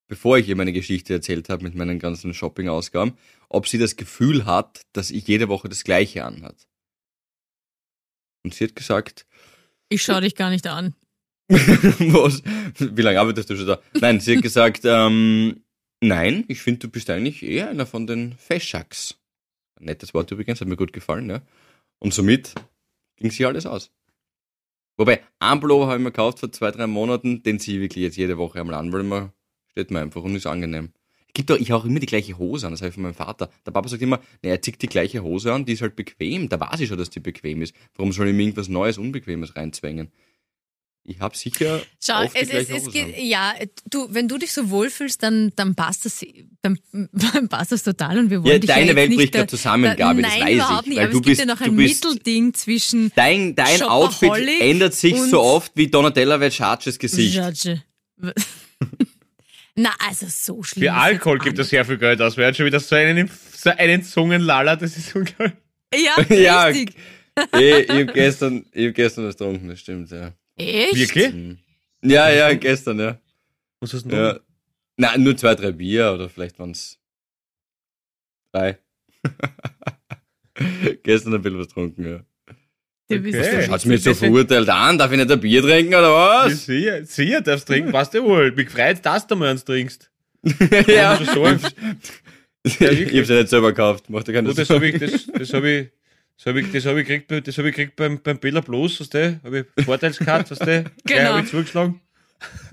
[0.07, 3.17] bevor ich ihr meine Geschichte erzählt habe mit meinen ganzen Shopping-Ausgaben,
[3.49, 6.67] ob sie das Gefühl hat, dass ich jede Woche das Gleiche anhat.
[8.43, 9.25] Und sie hat gesagt,
[9.89, 10.93] Ich schaue dich gar nicht an.
[11.49, 12.43] was?
[12.77, 13.79] Wie lange arbeitest du schon da?
[13.99, 15.61] Nein, sie hat gesagt, ähm,
[16.01, 19.15] nein, ich finde, du bist eigentlich eher einer von den Feschaks.
[19.79, 21.41] Nettes Wort übrigens, hat mir gut gefallen, ja.
[21.99, 22.53] Und somit
[23.15, 23.91] ging sie alles aus.
[24.97, 28.03] Wobei, einen Pullover habe ich mir gekauft vor zwei, drei Monaten, den ziehe ich wirklich
[28.03, 29.31] jetzt jede Woche einmal an, weil man
[29.69, 30.91] steht mir einfach und ist angenehm.
[31.33, 33.13] Gibt doch, ich habe auch immer die gleiche Hose an, das habe ich von meinem
[33.13, 33.51] Vater.
[33.63, 36.49] Der Papa sagt immer, nee, er zieht die gleiche Hose an, die ist halt bequem.
[36.49, 37.75] Da weiß ich schon, dass die bequem ist.
[37.95, 40.11] Warum soll ich mir irgendwas Neues, Unbequemes reinzwängen?
[41.09, 43.25] Ich habe sicher Schau, oft die es, es, es Hose geht, an.
[43.25, 43.53] ja,
[43.89, 46.25] du, wenn du dich so wohlfühlst, dann, dann passt das,
[46.61, 46.77] dann,
[47.49, 49.85] passt das total und wir wollen Ja, dich deine ja Welt nicht bricht gerade zusammen,
[49.85, 51.45] da, Gabi, das nein, weiß überhaupt ich, nicht, weil aber du es gibt bist- ja
[51.55, 56.99] noch ein bist- Mittelding zwischen Dein, dein Outfit ändert sich so oft wie Donatella Versaces
[56.99, 57.35] Gesicht.
[57.35, 57.81] Judge.
[59.75, 60.83] Na, also so schlimm.
[60.85, 62.35] Für Alkohol gibt es sehr viel Geld aus.
[62.35, 65.53] Wer hat schon wieder so einen, so einen Zungenlaller, das ist unglaublich.
[65.93, 66.05] nicht.
[66.29, 66.95] Ja, Ja, richtig.
[67.51, 70.33] Ey, ich hab gestern, ich hab gestern was getrunken, das stimmt, ja.
[70.57, 70.95] Echt?
[70.95, 71.33] Wirklich?
[71.33, 71.57] Mhm.
[72.03, 73.17] Ja, ja, gestern, ja.
[73.79, 74.39] Was hast du denn ja.
[74.97, 76.97] Nein, nur zwei, drei Bier oder vielleicht waren's
[78.51, 78.77] drei.
[81.03, 82.19] gestern ein bisschen was getrunken, ja.
[83.09, 83.61] Du bist Okay.
[83.61, 84.97] so Schaut's mir so verurteilt an?
[84.97, 86.65] Darf ich nicht ein Bier trinken oder Ja, was?
[86.65, 88.51] sicher, sicher, darfst trinken, passt ja wohl.
[88.51, 90.11] Mich freut, dass du mal eins trinkst.
[90.87, 91.17] ja.
[91.23, 95.25] So, ich hab's ja nicht selber gekauft, macht ja keine du, das habe ich, das,
[95.27, 95.89] das habe ich,
[96.37, 98.99] das habe ich, das habe ich gekriegt, das habe ich gekriegt beim, beim Bella Plus,
[98.99, 101.29] weißt du, habe ich Vorteilskarte, weißt du, Genau.
[101.31, 102.01] habe ich zugeschlagen.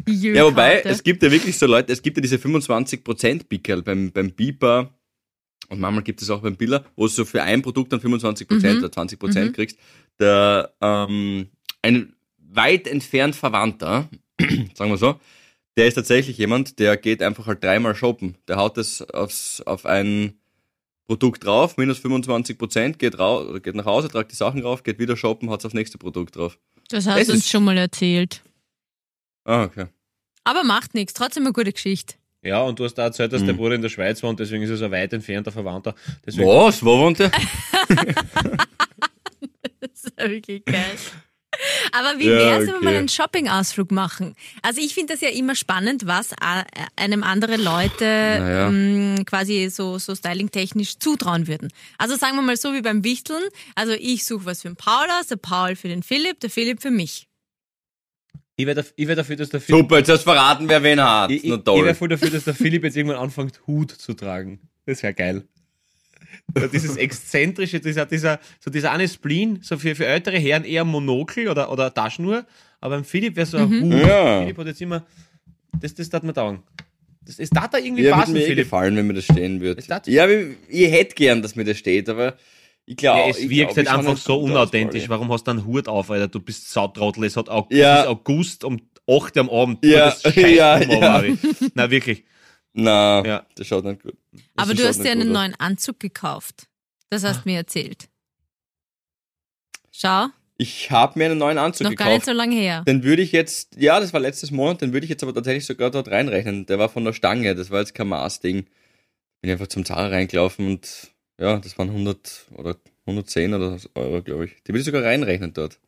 [0.06, 4.12] Ja, wobei, es gibt ja wirklich so Leute, es gibt ja diese 25% Pickel beim,
[4.12, 4.92] beim Beeper
[5.70, 8.46] und manchmal gibt es auch beim Billa, wo du so für ein Produkt dann 25%
[8.74, 8.78] Mhm.
[8.84, 9.52] oder 20% Mhm.
[9.54, 9.78] kriegst.
[10.20, 11.48] Der, ähm,
[11.80, 14.08] ein weit entfernt Verwandter,
[14.74, 15.18] sagen wir so,
[15.78, 18.36] der ist tatsächlich jemand, der geht einfach halt dreimal shoppen.
[18.46, 20.34] Der haut das aufs, auf ein
[21.06, 24.98] Produkt drauf, minus 25%, geht, raus, oder geht nach Hause, tragt die Sachen drauf, geht
[24.98, 26.58] wieder shoppen, haut aufs nächste Produkt drauf.
[26.88, 28.42] Das hast das du uns schon mal erzählt.
[29.44, 29.86] Ah, okay.
[30.44, 32.14] Aber macht nichts, trotzdem eine gute Geschichte.
[32.42, 33.46] Ja, und du hast da erzählt, dass Mhm.
[33.46, 35.94] der Bruder in der Schweiz wohnt, deswegen ist er so weit entfernter Verwandter.
[36.26, 36.82] Deswegen, Was?
[36.84, 37.30] Wo wohnt der?
[39.80, 40.96] Das ist ja wirklich geil.
[41.92, 42.84] Aber wie Ja, wär's, wenn wir okay.
[42.84, 44.34] mal einen Shopping-Ausflug machen?
[44.62, 46.64] Also ich finde das ja immer spannend, was a-
[46.96, 48.70] einem andere Leute Naja.
[48.70, 51.72] mh, quasi so, so styling-technisch zutrauen würden.
[51.98, 53.42] Also sagen wir mal so wie beim Wichteln.
[53.74, 56.80] Also ich suche was für den Paul aus, der Paul für den Philipp, der Philipp
[56.82, 57.26] für mich.
[58.56, 61.00] ich wäre ich wär dafür, dass der Philipp, Super, jetzt hast du verraten, wer wen
[61.02, 61.30] hat.
[61.30, 64.60] ich, ich, ich wäre voll dafür, dass der Philipp jetzt irgendwann anfängt, Hut zu tragen.
[64.86, 65.48] Das wäre geil.
[66.72, 71.48] Dieses exzentrische, dieser, dieser, so dieser eine Spleen, so für, für ältere Herren eher Monokel
[71.48, 72.44] oder, oder Taschenuhr,
[72.80, 73.82] aber beim Philipp wäre so ein Mhm.
[73.94, 74.06] Hut.
[74.06, 74.40] Ja.
[74.42, 75.04] Philipp hat jetzt immer,
[75.80, 76.62] das, das darf mir dauern.
[77.26, 78.64] Das, das darf da irgendwie Ja, würde passen, mir eh Philipp.
[78.66, 79.82] gefallen, wenn mir das stehen würde.
[80.06, 82.36] Ja, ich, ich hätte gern, dass mir das steht, aber
[82.86, 85.08] ich glaube, Ja, es ich wirkt glaub, halt einfach so unauthentisch.
[85.08, 86.28] Warum hast du einen Hut auf, Alter?
[86.28, 87.24] Du bist Sautrottel.
[87.24, 88.06] Es, hat August, Ja.
[88.06, 88.78] August um
[89.08, 89.84] 8 Uhr am Abend.
[89.86, 91.22] Ja, das ja, ja.
[91.74, 92.24] Na, wirklich.
[92.74, 93.46] Na, Ja.
[93.56, 94.16] das schaut nicht gut.
[94.32, 95.34] Das Aber du hast dir einen aus.
[95.34, 96.66] neuen Anzug gekauft.
[97.10, 98.08] Das hast mir erzählt.
[99.92, 102.26] Schau, Ich habe mir einen neuen Anzug noch gar nicht gekauft.
[102.26, 102.82] so lange her.
[102.86, 105.66] Den würde ich jetzt, ja, das war letztes Monat, den würde ich jetzt aber tatsächlich
[105.66, 106.66] sogar dort reinrechnen.
[106.66, 108.66] Der war von der Stange, das war jetzt kein Maßding.
[109.40, 114.22] Bin einfach zum Zara reingelaufen und ja, das waren 100 oder 110 oder so Euro,
[114.22, 114.54] glaube ich.
[114.62, 115.78] Die würde ich sogar reinrechnen dort.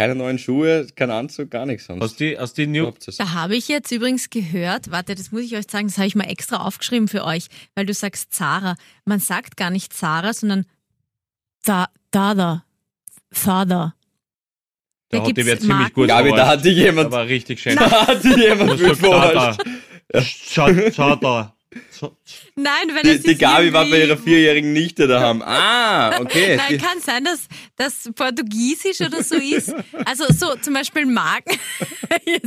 [0.00, 2.18] Keine neuen Schuhe, kein Anzug, gar nichts sonst.
[2.18, 2.90] Du die, hast die New.
[3.18, 6.14] Da habe ich jetzt übrigens gehört, warte, das muss ich euch sagen, das habe ich
[6.14, 8.76] mal extra aufgeschrieben für euch, weil du sagst Zara.
[9.04, 10.64] Man sagt gar nicht Zara, sondern
[11.66, 12.64] Dada.
[13.30, 13.94] Zada.
[15.10, 17.76] da Da hat die wer ziemlich gut Gabi, da hat dich jemand, Aber richtig schön.
[17.76, 19.60] da hat dich jemand gut da verarscht.
[21.22, 21.54] da?
[21.90, 22.16] So-
[22.56, 25.40] Nein, wenn Die, es die Gabi war bei ihrer vierjährigen Nichte daheim.
[25.46, 26.56] Ah, okay.
[26.56, 29.72] Nein, kann sein, dass das Portugiesisch oder so ist.
[30.04, 31.56] Also so zum Beispiel Marken.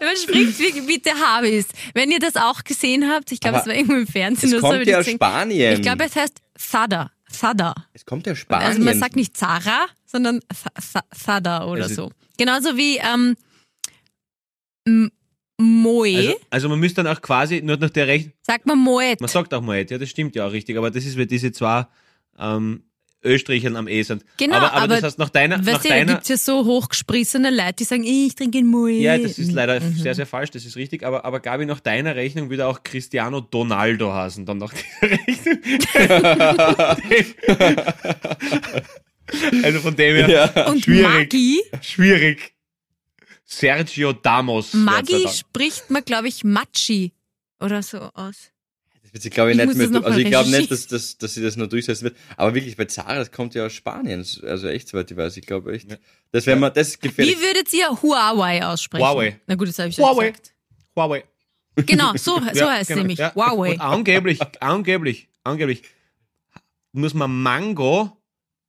[0.00, 1.66] Man spricht wie, wie der Habis.
[1.94, 4.60] Wenn ihr das auch gesehen habt, ich glaube, es war irgendwo im Fernsehen Es oder
[4.60, 4.68] so.
[4.68, 5.12] kommt ich ja das aus.
[5.14, 5.72] Spanien.
[5.74, 7.10] Ich glaube, es heißt Sada.
[7.30, 7.74] Sada.
[7.92, 8.68] es kommt ja aus Spanien.
[8.68, 10.40] Also man sagt nicht Zara, sondern
[11.14, 12.10] Sada oder Also- so.
[12.36, 13.36] Genauso wie ähm,
[15.62, 16.16] Moe.
[16.16, 19.20] Also, also man müsste dann auch quasi nur nach der Rechnung, sagt man Moet.
[19.20, 21.52] man sagt auch Moet, ja, das stimmt ja auch richtig, aber das ist, weil diese
[21.52, 21.86] zwei
[22.38, 22.82] ähm,
[23.22, 24.24] Österreichern am E sind.
[24.38, 26.28] Genau, aber, aber, aber das heißt, nach deiner, nach Weißt du, da deiner, gibt es
[26.30, 28.92] ja so hochgesprissene Leute, die sagen, ich trinke einen Moet.
[28.92, 29.94] Ja, das ist leider Mhm.
[29.94, 31.04] sehr, sehr falsch, das ist richtig.
[31.04, 35.58] Aber, aber Gabi, nach deiner Rechnung würde auch Cristiano Donaldo heißen, dann nach dieser Rechnung.
[39.64, 40.66] also von dem her, Ja.
[40.70, 41.02] Und schwierig.
[41.02, 42.54] Maggi, schwierig.
[43.52, 44.72] Sergio Damos.
[44.74, 47.12] Maggi spricht man, glaube ich, Matschi
[47.58, 48.52] oder so aus.
[49.02, 51.34] Das wird sich, glaube ich, Ich nicht mehr, also ich glaube nicht, dass, dass, dass
[51.34, 52.16] sie das noch durchsetzen wird.
[52.36, 54.24] Aber wirklich, bei Zara, das kommt ja aus Spanien.
[54.44, 55.36] Also echt, soweit ich weiß.
[55.36, 55.90] Ich glaube echt.
[55.90, 55.96] Ja.
[56.30, 57.36] Das wäre mal, das ist gefährlich.
[57.38, 59.04] Wie würdet ihr Huawei aussprechen?
[59.04, 59.40] Huawei.
[59.48, 60.30] Na gut, das habe ich schon Huawei.
[60.30, 60.54] gesagt.
[60.94, 61.24] Huawei.
[61.74, 63.18] Genau, so, so Ja, heißt es genau, nämlich.
[63.18, 63.34] ja.
[63.34, 63.72] Huawei.
[63.72, 65.82] Und angeblich, angeblich, angeblich
[66.92, 68.16] muss man Mango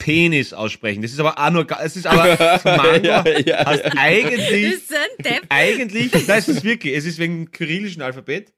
[0.02, 1.04] Penis aussprechen.
[1.04, 2.26] Das ist aber auch nur, es ist aber
[2.64, 3.92] Mango Ja, ja, heißt ja.
[3.98, 5.42] eigentlich ist ein Depp.
[5.50, 8.52] eigentlich, nein, es ist wirklich, es ist wegen dem kyrillischen Alphabet.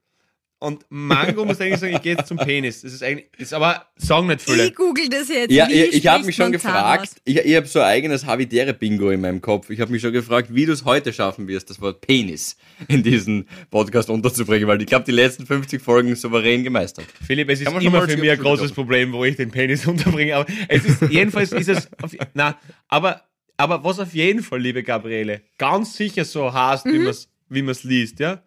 [0.63, 2.83] Und Mango muss eigentlich sagen, ich gehe jetzt zum Penis.
[2.83, 4.67] Das ist eigentlich, ist aber, sagen nicht viele.
[4.67, 5.51] Ich google das jetzt.
[5.51, 8.25] Ja, Wie ich, ich habe mich schon man gefragt, ich, ich habe so ein eigenes
[8.25, 9.69] Havidere-Bingo in meinem Kopf.
[9.69, 12.55] Ich habe mich schon gefragt, wie du es heute schaffen wirst, das Wort Penis
[12.87, 17.07] in diesen Podcast unterzubringen, weil ich glaube, die letzten 50 Folgen souverän gemeistert.
[17.27, 19.85] Philipp, es ist man immer für mich ein großes Schulter Problem, wo ich den Penis
[19.85, 20.37] unterbringe.
[20.37, 23.21] Aber es ist, jedenfalls ist es, auf, na, aber,
[23.57, 27.83] aber was auf jeden Fall, liebe Gabriele, ganz sicher so heißt, wie man's wie man's
[27.83, 28.41] liest, ja?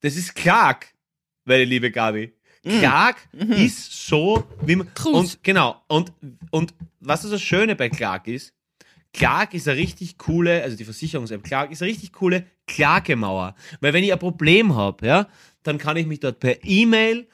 [0.00, 0.86] Das ist Clark,
[1.44, 2.32] meine liebe Gabi.
[2.62, 5.14] Clark ist so, wie man, Trus.
[5.34, 6.12] und, genau, und,
[6.50, 8.52] und was das Schöne bei Clark ist,
[9.12, 13.54] Clark ist eine richtig coole, also die Versicherungs-App Clark ist eine richtig coole Klagemauer.
[13.80, 15.28] Weil wenn ich ein Problem habe, ja,
[15.62, 17.26] dann kann ich mich dort per E-Mail,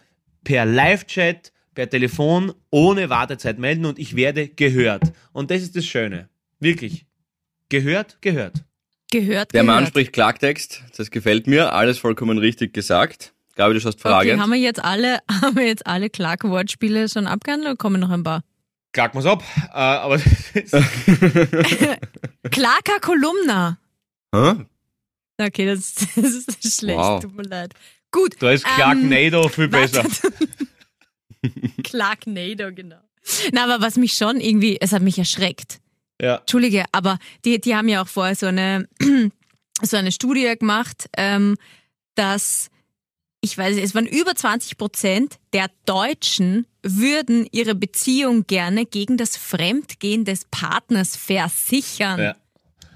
[0.45, 5.13] per Live-Chat, per Telefon ohne Wartezeit melden und ich werde gehört.
[5.33, 6.29] Und das ist das Schöne.
[6.61, 7.05] Wirklich.
[7.69, 8.65] Gehört, gehört.
[9.11, 9.67] Gehört, Der gehört.
[9.81, 13.35] Mann spricht Klartext, das gefällt mir, alles vollkommen richtig gesagt.
[13.57, 14.33] Gabi, du hast Frage.
[14.33, 18.11] Okay, haben wir jetzt alle, haben wir jetzt alle Clark-Wortspiele schon abgehandelt oder kommen noch
[18.11, 18.43] ein paar?
[18.93, 19.43] Klag mal's ab.
[19.73, 20.19] Äh, aber
[22.51, 23.79] Clarka Kolumna.
[24.35, 24.55] Hä?
[25.39, 27.23] Okay, das, das ist schlecht, Wow.
[27.23, 27.75] tut mir leid.
[28.11, 28.37] Gut.
[28.41, 30.05] da ist Clark ähm, Nado viel besser.
[31.83, 32.97] Clarknado, genau.
[33.53, 35.81] Na, aber was mich schon irgendwie, es hat mich erschreckt.
[36.21, 36.37] Ja.
[36.37, 38.89] Entschuldige, aber die, die haben ja auch vorher so eine,
[39.83, 41.57] so eine Studie gemacht, ähm,
[42.15, 42.71] dass,
[43.41, 49.17] ich weiß nicht, es waren über 20 Prozent der Deutschen würden ihre Beziehung gerne gegen
[49.17, 52.21] das Fremdgehen des Partners versichern.
[52.21, 52.37] Ja.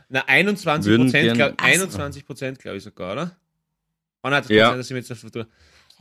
[0.08, 1.72] Na, 21 Würden Prozent, glaub, Ach so.
[1.72, 3.36] 21 Prozent, glaube ich sogar, oder?
[4.22, 4.68] Oh nein, das kann Ja.
[4.70, 5.46] sein, dass ich mir jetzt das vertue.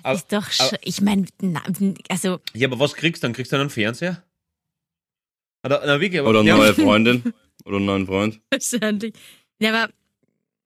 [0.02, 1.26] Aber, ist doch, aber- ich meine,
[2.10, 3.34] also, ja, aber was kriegst du dann?
[3.34, 4.24] Kriegst du dann einen Fernseher?
[5.64, 7.34] Oder, na, wirklich, aber, Oder eine ja, neue Freundin
[7.66, 8.40] oder einen neuen Freund.
[8.50, 9.14] wahrscheinlich.
[9.60, 9.94] Ja, aber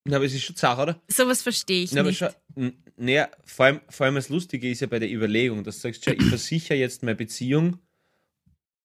[0.06, 1.02] na, aber es ist schon Sache, oder?
[1.08, 2.20] sowas verstehe ich Na, aber nicht.
[2.20, 5.78] schon, n- naja, vor allem, vor allem das Lustige ist ja bei der Überlegung, dass
[5.78, 7.80] du sagst, schau, ich versichere jetzt meine Beziehung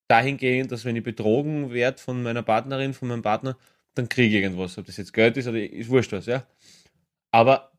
[0.09, 3.57] dahingehend, dass wenn ich betrogen werde von meiner Partnerin, von meinem Partner,
[3.95, 4.79] dann kriege ich irgendwas.
[4.79, 6.47] Ob das jetzt Geld ist oder ist wurscht was, ja.
[7.31, 7.73] Aber,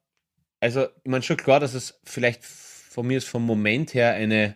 [0.59, 4.55] also, ich meine schon klar, dass es vielleicht von mir ist vom Moment her eine,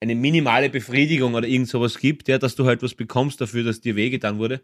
[0.00, 3.80] eine minimale Befriedigung oder irgend sowas gibt, ja, dass du halt was bekommst dafür, dass
[3.80, 4.60] dir wehgetan wurde.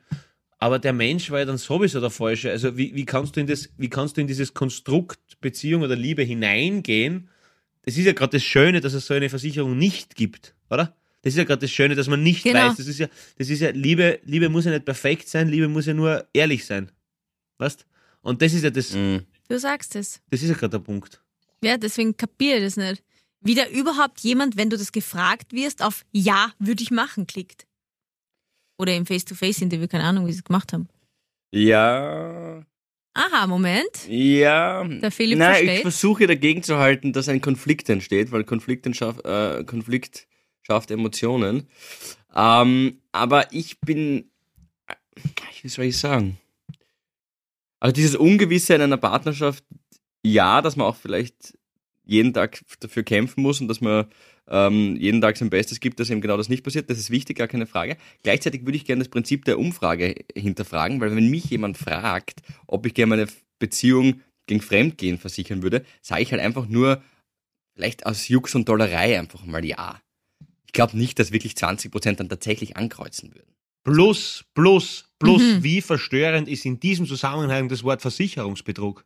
[0.62, 2.50] Aber der Mensch war ja dann sowieso der Falsche.
[2.50, 5.96] Also wie, wie kannst du in das, wie kannst du in dieses Konstrukt Beziehung oder
[5.96, 7.28] Liebe hineingehen?
[7.82, 10.94] Das ist ja gerade das Schöne, dass es so eine Versicherung nicht gibt, oder?
[11.22, 12.68] Das ist ja gerade das Schöne, dass man nicht Genau.
[12.68, 12.76] weiß.
[12.76, 15.86] Das ist ja, das ist ja, Liebe, Liebe muss ja nicht perfekt sein, Liebe muss
[15.86, 16.90] ja nur ehrlich sein.
[17.58, 17.86] Weißt?
[18.20, 19.24] Und das ist ja das, Mhm.
[19.48, 20.20] Du sagst es.
[20.30, 21.22] das ist ja gerade der Punkt.
[21.64, 23.02] Ja, deswegen kapiere ich das nicht.
[23.40, 27.66] Wie da überhaupt jemand, wenn du das gefragt wirst, auf Ja, würde ich machen, klickt.
[28.80, 30.88] Oder im Face-to-Face-Interview, keine Ahnung, wie sie es gemacht haben.
[31.52, 32.64] Ja,
[33.12, 34.06] Aha, Moment.
[34.08, 34.84] ja.
[34.84, 35.74] Der Philipp Nein, versteht.
[35.76, 40.28] ich versuche dagegen zu halten, dass ein Konflikt entsteht, weil Konflikt, entschaff, äh, Konflikt
[40.62, 41.68] schafft Emotionen.
[42.34, 44.30] Ähm, aber ich bin,
[44.86, 44.94] äh,
[45.62, 46.38] wie soll ich sagen?
[47.80, 49.64] Also dieses Ungewisse in einer Partnerschaft,
[50.22, 51.58] ja, dass man auch vielleicht
[52.10, 54.06] jeden Tag dafür kämpfen muss und dass man
[54.48, 56.90] ähm, jeden Tag sein Bestes gibt, dass eben genau das nicht passiert.
[56.90, 57.96] Das ist wichtig, gar keine Frage.
[58.22, 62.84] Gleichzeitig würde ich gerne das Prinzip der Umfrage hinterfragen, weil wenn mich jemand fragt, ob
[62.86, 63.26] ich gerne meine
[63.58, 67.02] Beziehung gegen Fremdgehen versichern würde, sage ich halt einfach nur,
[67.74, 70.00] vielleicht aus Jux und Dollerei einfach mal ja.
[70.66, 73.54] Ich glaube nicht, dass wirklich 20% dann tatsächlich ankreuzen würden.
[73.84, 75.62] Plus, plus, plus, Mhm.
[75.62, 79.04] wie verstörend ist in diesem Zusammenhang das Wort Versicherungsbetrug?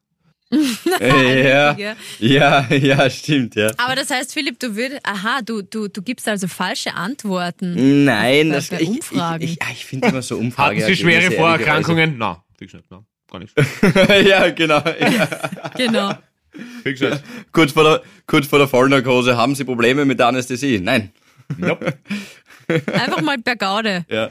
[1.01, 1.77] Äh, ja,
[2.21, 2.67] Ja.
[2.71, 3.71] ja, stimmt, ja.
[3.79, 8.05] Aber das heißt, Philipp, du würdest, aha, du, du, du gibst also falsche Antworten.
[8.05, 9.43] Nein, Bei- das, bei ich, Umfragen.
[9.45, 10.77] ich, ich, ich finde immer so Umfrage.
[10.77, 12.17] Hatten Sie schwere Vorerkrankungen?
[12.19, 13.55] Nein, fix nicht, nein, gar nichts.
[14.29, 14.83] ja, genau.
[15.01, 15.29] Ja.
[15.77, 16.13] Genau.
[16.85, 17.23] Fix nicht.
[17.51, 20.79] kurz, vor der, kurz vor der Vollnarkose, haben Sie Probleme mit der Anästhesie?
[20.81, 21.11] Nein.
[21.59, 21.95] Nope.
[22.93, 24.05] Einfach mal per Gaude.
[24.09, 24.31] Ja.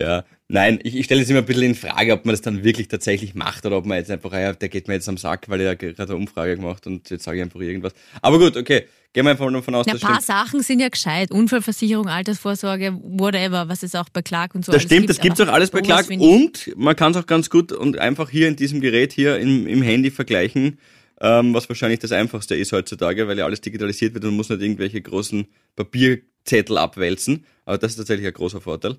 [0.00, 2.62] Ja, nein, ich, ich stelle es immer ein bisschen in Frage, ob man das dann
[2.62, 5.16] wirklich tatsächlich macht oder ob man jetzt einfach, ah ja, der geht mir jetzt am
[5.16, 7.92] Sack, weil er gerade eine Umfrage gemacht und jetzt sage ich einfach irgendwas.
[8.20, 10.26] Aber gut, okay, gehen wir einfach nur davon aus, Ja, das ein paar stimmt.
[10.26, 11.30] Sachen sind ja gescheit.
[11.30, 15.10] Unfallversicherung, Altersvorsorge, whatever, was es auch bei Clark und so Das alles stimmt, gibt.
[15.10, 17.98] das gibt's aber auch alles bei Clark und man kann es auch ganz gut und
[17.98, 20.78] einfach hier in diesem Gerät hier im, im Handy vergleichen,
[21.20, 24.48] ähm, was wahrscheinlich das einfachste ist heutzutage, weil ja alles digitalisiert wird und man muss
[24.48, 27.44] nicht irgendwelche großen Papierzettel abwälzen.
[27.64, 28.96] Aber das ist tatsächlich ein großer Vorteil.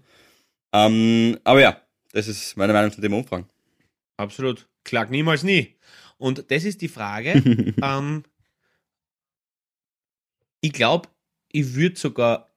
[0.74, 1.82] Ähm, aber ja,
[2.12, 3.48] das ist meine Meinung zu dem Umfang.
[4.18, 4.68] Absolut.
[4.84, 5.76] Klag niemals nie.
[6.18, 7.34] Und das ist die Frage.
[7.82, 8.24] ähm,
[10.62, 11.10] ich glaube,
[11.52, 12.52] ich würde sogar,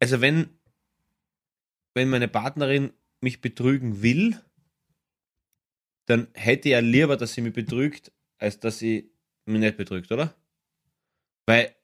[0.00, 0.50] also wenn,
[1.94, 4.40] wenn meine Partnerin mich betrügen will,
[6.06, 9.12] dann hätte ich ja lieber, dass sie mich betrügt, als dass sie
[9.44, 10.34] mich nicht betrügt, oder?
[11.46, 11.74] Weil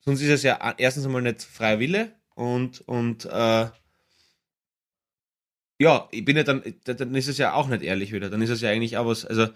[0.00, 3.68] sonst ist es ja erstens einmal nicht freier Wille und, und äh,
[5.82, 8.30] ja, ich bin ja dann, dann ist es ja auch nicht ehrlich wieder.
[8.30, 9.48] Dann ist es ja eigentlich auch was, also,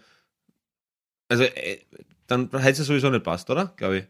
[1.28, 1.78] also, äh,
[2.26, 3.72] dann hätte es ja sowieso nicht passt, oder?
[3.76, 4.04] Glaube ich.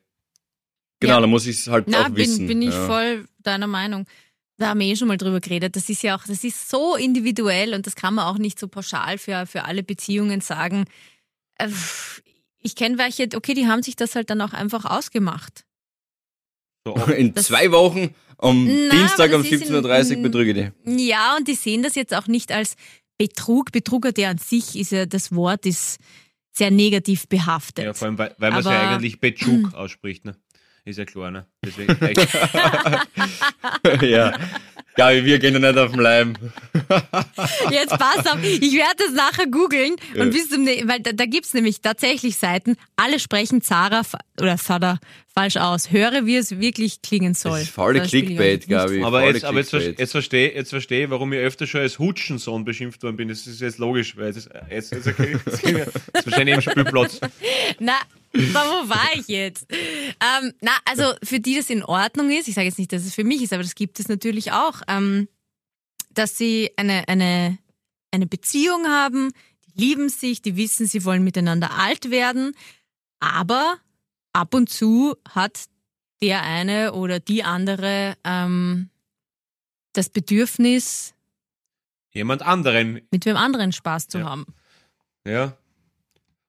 [1.00, 1.20] Genau, Ja.
[1.20, 2.46] da muss ich es halt Na, auch wissen.
[2.46, 2.86] bin, bin ich ja.
[2.86, 4.06] voll deiner Meinung.
[4.56, 5.76] Da haben wir eh schon mal drüber geredet.
[5.76, 8.68] Das ist ja auch, das ist so individuell und das kann man auch nicht so
[8.68, 10.86] pauschal für, für alle Beziehungen sagen.
[11.58, 11.68] Äh,
[12.62, 15.64] Ich kenne welche, okay, die haben sich das halt dann auch einfach ausgemacht.
[16.86, 20.70] So, In Das- zwei Wochen am Na, Dienstag um das ist 17.30 Uhr betrüge ich
[20.84, 21.08] die.
[21.08, 22.76] Ja, und die sehen das jetzt auch nicht als
[23.18, 23.72] Betrug.
[23.72, 25.98] Betrug hat ja an sich, ist ja, das Wort ist
[26.52, 27.84] sehr negativ behaftet.
[27.86, 30.36] ja, vor allem, weil, weil man es ja eigentlich Betschuk ausspricht, ne?
[30.84, 31.46] Ist ja klar, ne?
[31.64, 31.96] Deswegen,
[34.06, 34.38] ja.
[34.98, 36.32] Ja, wir gehen ja nicht auf den Leim.
[37.70, 40.22] Jetzt pass auf, ich werde das nachher googeln Ja.
[40.22, 44.02] und bis zum, ne- weil da, da gibt's nämlich tatsächlich Seiten, alle sprechen Zara
[44.40, 44.98] oder Sada
[45.34, 45.90] falsch aus.
[45.90, 47.58] Höre, wie es wirklich klingen soll.
[47.60, 49.02] ist faule Das spiele ich Clickbait, Gabi.
[49.02, 53.02] aber jetzt, aber jetzt, jetzt verstehe jetzt versteh, warum ich öfter schon als Hutschensohn beschimpft
[53.02, 53.28] worden bin.
[53.28, 57.20] Das ist jetzt logisch, weil das, jetzt, jetzt, okay, jetzt, jetzt wahrscheinlich im Spielplatz.
[57.78, 57.98] Na,
[58.54, 59.66] aber wo war ich jetzt?
[59.72, 63.14] Ähm, na, also für die das in Ordnung ist, ich sage jetzt nicht, dass es
[63.14, 65.28] für mich ist, aber das gibt es natürlich auch, ähm,
[66.10, 67.58] dass sie eine, eine,
[68.10, 69.32] eine Beziehung haben,
[69.66, 72.52] die lieben sich, die wissen, sie wollen miteinander alt werden,
[73.20, 73.78] aber
[74.32, 75.64] ab und zu hat
[76.22, 78.88] der eine oder die andere ähm,
[79.92, 81.12] das Bedürfnis,
[82.12, 84.24] Jemand anderen mit wem anderen Spaß zu Ja.
[84.24, 84.46] haben.
[85.26, 85.54] Ja.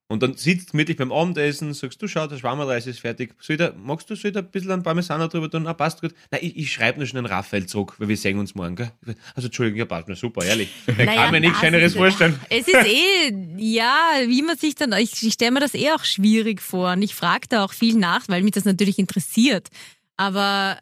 [0.10, 3.36] Und dann sitzt gemütlich beim Abendessen, sagst du, schau, der Schwammerreis ist fertig.
[3.42, 5.68] Soll da, magst du, soll da ein bisschen an Parmesan drüber tun?
[5.68, 6.14] Ah, passt gut.
[6.32, 8.92] Nein, ich, ich schreibe nur schon einen Raphael zurück, weil wir sehen uns morgen, gell?
[9.36, 10.70] Also, Entschuldigung, ja, passt mir super, ehrlich.
[10.88, 12.40] Ich Naja, kann mir nichts Schöneres vorstellen.
[12.50, 16.06] Es ist eh, ja, wie man sich dann, ich, ich stelle mir das eh auch
[16.06, 19.68] schwierig vor und ich frage da auch viel nach, weil mich das natürlich interessiert.
[20.16, 20.80] Aber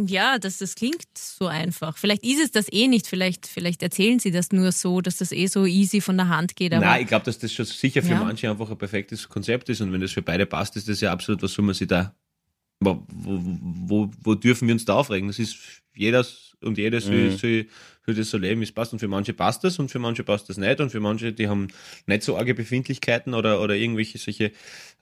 [0.00, 1.96] ja, das, das klingt so einfach.
[1.96, 3.06] Vielleicht ist es das eh nicht.
[3.06, 6.54] Vielleicht, vielleicht erzählen sie das nur so, dass das eh so easy von der Hand
[6.56, 6.72] geht.
[6.72, 8.20] Aber Nein, ich glaube, dass das schon sicher für Ja.
[8.20, 11.12] manche einfach ein perfektes Konzept ist und wenn das für beide passt, ist das ja
[11.12, 12.14] absolut, was soll man sich da,
[12.80, 15.28] wo, wo, wo, wo dürfen wir uns da aufregen?
[15.28, 15.56] Das ist
[15.94, 16.24] jeder
[16.62, 17.30] und jede soll, Mhm.
[17.30, 17.66] soll, soll
[18.14, 20.48] das so leben, wie es passt und für manche passt das und für manche passt
[20.48, 21.68] das nicht und für manche, die haben
[22.06, 24.52] nicht so arge Befindlichkeiten oder, oder irgendwelche solche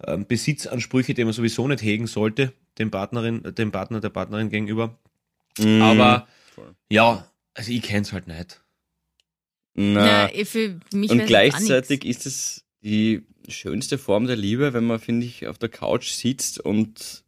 [0.07, 4.99] ähm, Besitzansprüche, die man sowieso nicht hegen sollte, dem Partnerin, dem Partner, der Partnerin gegenüber.
[5.59, 5.83] Mhm.
[5.83, 6.75] Aber Voll.
[6.91, 8.63] ja, also ich kenn's halt nicht.
[9.75, 14.99] Na, ja, für mich und gleichzeitig ist es die schönste Form der Liebe, wenn man,
[14.99, 17.25] finde ich, auf der Couch sitzt und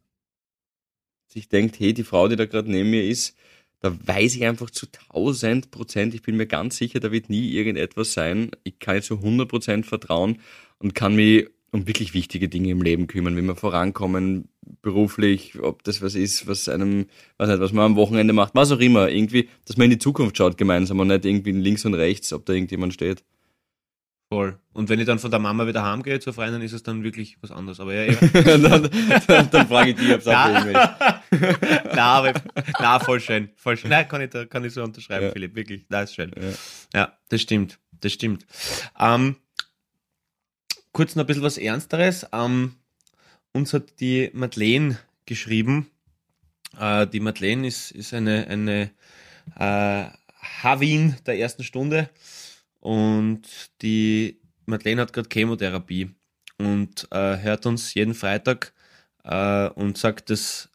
[1.27, 3.35] sich denkt, hey, die Frau, die da gerade neben mir ist,
[3.81, 7.51] da weiß ich einfach zu 1000 Prozent, ich bin mir ganz sicher, da wird nie
[7.51, 8.51] irgendetwas sein.
[8.63, 10.39] Ich kann ihr zu 100 Prozent vertrauen
[10.79, 14.49] und kann mich um wirklich wichtige Dinge im Leben kümmern, wie wir vorankommen,
[14.81, 17.05] beruflich, ob das was ist, was einem,
[17.37, 19.99] was nicht, was man am Wochenende macht, was auch immer, irgendwie, dass man in die
[19.99, 23.23] Zukunft schaut gemeinsam und nicht irgendwie links und rechts, ob da irgendjemand steht.
[24.31, 24.59] Voll.
[24.73, 27.37] Und wenn ich dann von der Mama wieder heimgehe zur Freundin, ist es dann wirklich
[27.41, 27.79] was anderes.
[27.79, 28.31] Aber ja, eben.
[28.61, 28.89] dann,
[29.25, 30.95] dann, dann frage ich dich, ob es auch Ja.
[31.31, 32.33] nein, aber
[32.79, 33.49] nein, voll schön.
[33.55, 33.89] Voll schön.
[33.89, 35.31] Nein, kann ich, da, kann ich so unterschreiben, Ja.
[35.31, 35.55] Philipp.
[35.55, 35.85] Wirklich.
[35.89, 36.31] Nein, ist schön.
[36.39, 36.99] Ja.
[36.99, 37.79] Ja, das stimmt.
[38.01, 38.45] Das stimmt.
[38.99, 39.35] Ähm,
[40.91, 42.27] kurz noch ein bisschen was Ernsteres.
[42.31, 42.75] Ähm,
[43.51, 45.89] uns hat die Madeleine geschrieben.
[46.79, 48.91] Äh, die Madeleine ist, ist eine, eine
[49.55, 50.05] äh,
[50.61, 52.11] Havin der ersten Stunde.
[52.79, 53.41] Und
[53.81, 56.11] die Madeleine hat gerade Chemotherapie
[56.57, 58.73] und äh, hört uns jeden Freitag
[59.23, 60.69] äh, und sagt, dass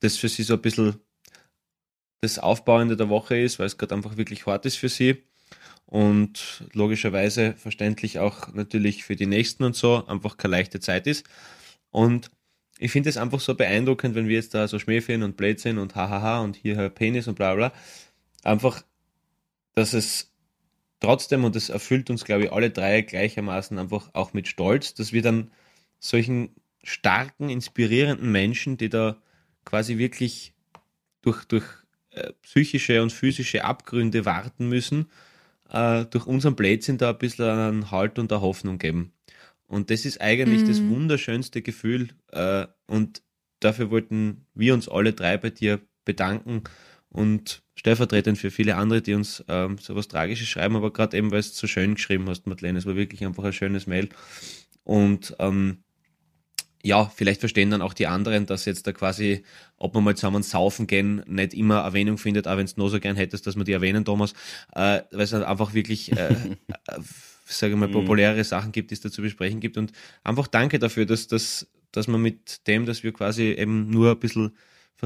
[0.00, 1.00] das für sie so ein bisschen
[2.20, 5.22] das Aufbauende der Woche ist, weil es gerade einfach wirklich hart ist für sie
[5.86, 11.26] und logischerweise verständlich auch natürlich für die Nächsten und so einfach keine leichte Zeit ist.
[11.90, 12.30] Und
[12.78, 15.94] ich finde es einfach so beeindruckend, wenn wir jetzt da so Schmähchen und Blödsinn und
[15.94, 17.72] hahaha und hier Herr Penis und bla bla,
[18.42, 18.82] einfach,
[19.74, 20.33] dass es
[21.04, 25.12] trotzdem, und das erfüllt uns, glaube ich, alle drei gleichermaßen einfach auch mit Stolz, dass
[25.12, 25.50] wir dann
[25.98, 26.50] solchen
[26.82, 29.16] starken, inspirierenden Menschen, die da
[29.64, 30.54] quasi wirklich
[31.22, 31.64] durch, durch
[32.10, 35.10] äh, psychische und physische Abgründe warten müssen,
[35.70, 39.12] äh, durch unseren Blödsinn da ein bisschen einen Halt und eine Hoffnung geben.
[39.66, 40.68] Und das ist eigentlich Mhm.
[40.68, 42.10] das wunderschönste Gefühl.
[42.32, 43.22] Äh, und
[43.60, 46.64] dafür wollten wir uns alle drei bei dir bedanken
[47.08, 51.40] und stellvertretend für viele andere, die uns ähm, sowas Tragisches schreiben, aber gerade eben, weil
[51.40, 54.08] es so schön geschrieben hast, Madeleine, es war wirklich einfach ein schönes Mail.
[54.84, 55.78] Und ähm,
[56.82, 59.42] ja, vielleicht verstehen dann auch die anderen, dass jetzt da quasi,
[59.78, 63.00] ob wir mal zusammen saufen gehen, nicht immer Erwähnung findet, auch wenn du nur so
[63.00, 64.34] gern hättest, dass wir die erwähnen, Thomas,
[64.74, 66.28] äh, weil es halt einfach wirklich, äh,
[66.88, 67.00] äh,
[67.46, 67.92] sage ich mal, Mhm.
[67.92, 69.78] populärere Sachen gibt, die es da zu besprechen gibt.
[69.78, 69.92] Und
[70.24, 74.20] einfach danke dafür, dass, dass, dass man mit dem, dass wir quasi eben nur ein
[74.20, 74.54] bisschen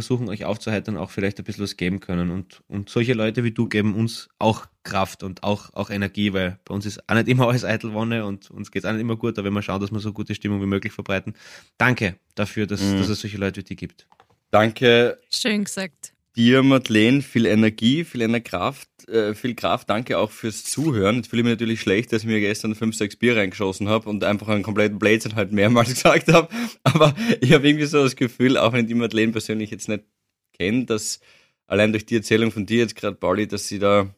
[0.01, 2.31] versuchen, euch aufzuheitern, auch vielleicht ein bisschen was geben können.
[2.31, 6.59] Und, und solche Leute wie du geben uns auch Kraft und auch, auch Energie, weil
[6.65, 9.01] bei uns ist auch nicht immer alles eitel Wonne und uns geht es auch nicht
[9.03, 11.35] immer gut, aber wenn wir schauen, dass wir so gute Stimmung wie möglich verbreiten.
[11.77, 12.99] Danke dafür, dass, Mhm.
[12.99, 14.07] dass es solche Leute wie die gibt.
[14.51, 16.15] Danke Schön gesagt.
[16.39, 19.91] Dir, Madeleine, viel Energie, viel Ener Kraft, äh, viel Kraft.
[19.91, 21.17] Danke auch fürs Zuhören.
[21.17, 24.09] Jetzt fühle ich mich natürlich schlecht, dass ich mir gestern fünf, sechs Bier reingeschossen habe
[24.09, 26.49] und einfach einen kompletten Blödsinn halt mehrmals gesagt habe.
[26.85, 30.05] Aber ich habe irgendwie so das Gefühl, auch wenn ich die Madeleine persönlich jetzt nicht
[30.53, 31.21] kenne, dass
[31.67, 34.15] allein durch die Erzählung von dir jetzt gerade, Pauli, dass sie da,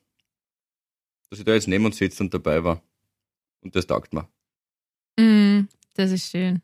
[1.30, 2.82] dass sie da jetzt neben uns sitzt und dabei war.
[3.62, 4.28] Und das taugt mir.
[5.18, 6.60] Mm, das ist schön.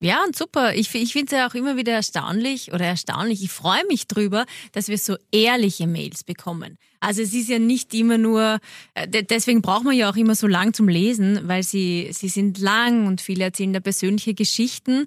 [0.00, 0.74] Ja, und super.
[0.74, 3.42] Ich, ich finde es ja auch immer wieder erstaunlich oder erstaunlich.
[3.42, 6.76] Ich freue mich drüber, dass wir so ehrliche Mails bekommen.
[7.00, 8.58] Also es ist ja nicht immer nur,
[8.94, 12.28] äh, de- deswegen braucht man ja auch immer so lang zum Lesen, weil sie, sie
[12.28, 15.06] sind lang und viele erzählen da persönliche Geschichten.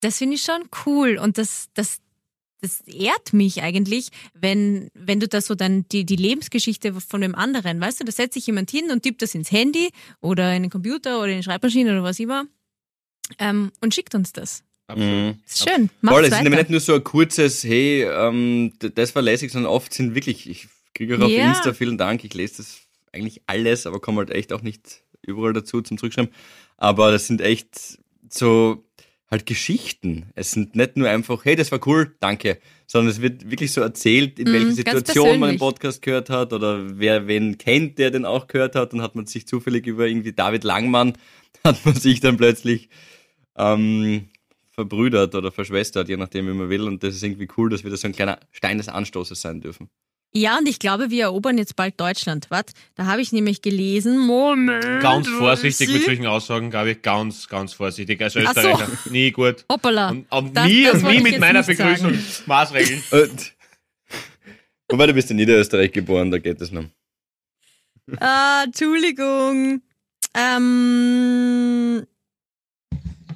[0.00, 1.98] Das finde ich schon cool und das, das,
[2.60, 7.34] das ehrt mich eigentlich, wenn, wenn du da so dann die, die Lebensgeschichte von dem
[7.34, 10.64] anderen, weißt du, da setzt sich jemand hin und tippt das ins Handy oder in
[10.64, 12.44] den Computer oder in die Schreibmaschine oder was immer
[13.38, 14.62] ähm, und schickt uns das.
[14.94, 15.38] Mhm.
[15.44, 15.90] Das ist schön.
[16.00, 19.50] Macht's Voll, es ist nämlich nicht nur so ein kurzes, hey, ähm, das war lässig,
[19.50, 21.48] sondern oft sind wirklich, ich kriege auch auf Ja.
[21.48, 22.80] Insta, vielen Dank, ich lese das
[23.12, 26.32] eigentlich alles, aber komme halt echt auch nicht überall dazu zum Zurückschreiben.
[26.76, 27.98] Aber das sind echt
[28.28, 28.84] so
[29.30, 30.26] halt Geschichten.
[30.34, 33.80] Es sind nicht nur einfach, hey, das war cool, danke, sondern es wird wirklich so
[33.80, 35.58] erzählt, in Mhm, welcher Situation man den.
[35.58, 38.92] Podcast gehört hat oder wer wen kennt, der den auch gehört hat.
[38.92, 41.16] Dann hat man sich zufällig über irgendwie David Langmann,
[41.64, 42.90] hat man sich dann plötzlich
[43.56, 44.28] ähm,
[44.72, 46.82] verbrüdert oder verschwestert, je nachdem, wie man will.
[46.82, 49.60] Und das ist irgendwie cool, dass wir da so ein kleiner Stein des Anstoßes sein
[49.60, 49.88] dürfen.
[50.36, 52.46] Ja, und ich glaube, wir erobern jetzt bald Deutschland.
[52.48, 52.64] Was?
[52.96, 54.18] Da habe ich nämlich gelesen.
[54.18, 55.00] Moment.
[55.00, 58.20] Ganz vorsichtig mit solchen Aussagen, glaube ich, ganz, ganz vorsichtig.
[58.20, 58.60] Als Ach so.
[58.68, 59.64] Österreicher, nie gut.
[59.70, 60.10] Hoppala.
[60.10, 62.42] Und, und Das- nie, das nie mit meiner Begrüßung sagen.
[62.46, 63.02] Maßregeln.
[64.90, 66.84] Wobei, du bist in Niederösterreich geboren, da geht es noch.
[68.18, 69.82] Ah, Entschuldigung.
[70.34, 72.04] Ähm,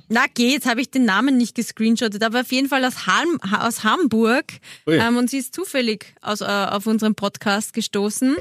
[0.09, 3.41] na geh, jetzt habe ich den Namen nicht gescreenshottet, aber auf jeden Fall aus, Ham,
[3.41, 4.45] aus Hamburg.
[4.87, 4.97] Ui.
[4.97, 8.37] Ähm, und sie ist zufällig aus, äh, auf unseren Podcast gestoßen.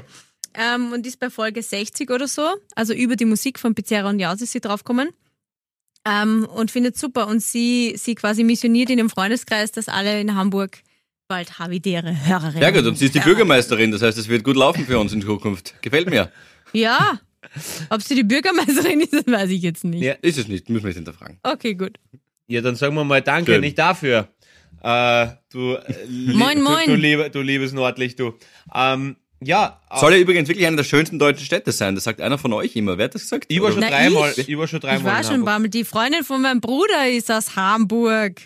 [0.54, 2.42] Ähm, und ist bei Folge 60 oder so,
[2.76, 5.10] also über die Musik von Pizzeria und Jaus ist sie draufgekommen.
[6.06, 7.28] Ähm, und findet super.
[7.28, 10.80] Und sie, sie quasi missioniert in dem Freundeskreis, dass alle in Hamburg
[11.28, 14.56] bald Havidere Hörerinnen Ja gut, und sie ist die Bürgermeisterin, das heißt, es wird gut
[14.56, 15.76] laufen für uns in Zukunft.
[15.82, 16.32] Gefällt mir.
[16.72, 17.20] Ja.
[17.90, 20.04] Ob sie die Bürgermeisterin ist, weiß ich jetzt nicht.
[20.04, 20.14] Ja.
[20.22, 21.40] Ist es nicht, müssen wir nicht hinterfragen.
[21.44, 21.98] Okay, gut.
[22.48, 23.62] Ja, dann sagen wir mal Danke, Schön.
[23.62, 24.30] nicht dafür.
[24.82, 26.86] Äh, du, äh, Moin, moin.
[26.86, 28.34] Du, du, liebe, du liebes Nordlicht, du.
[28.74, 32.22] Ähm, ja, äh, Soll ja übrigens wirklich eine der schönsten deutschen Städte sein, das sagt
[32.22, 32.98] einer von euch immer.
[32.98, 33.46] Wer hat das gesagt?
[33.50, 34.50] ich war schon dreimal, ich?
[34.50, 35.46] ich war schon Ich dreimal war in schon ein Hamburg.
[35.48, 35.70] paar Mal.
[35.70, 38.42] Die Freundin von meinem Bruder ist aus Hamburg.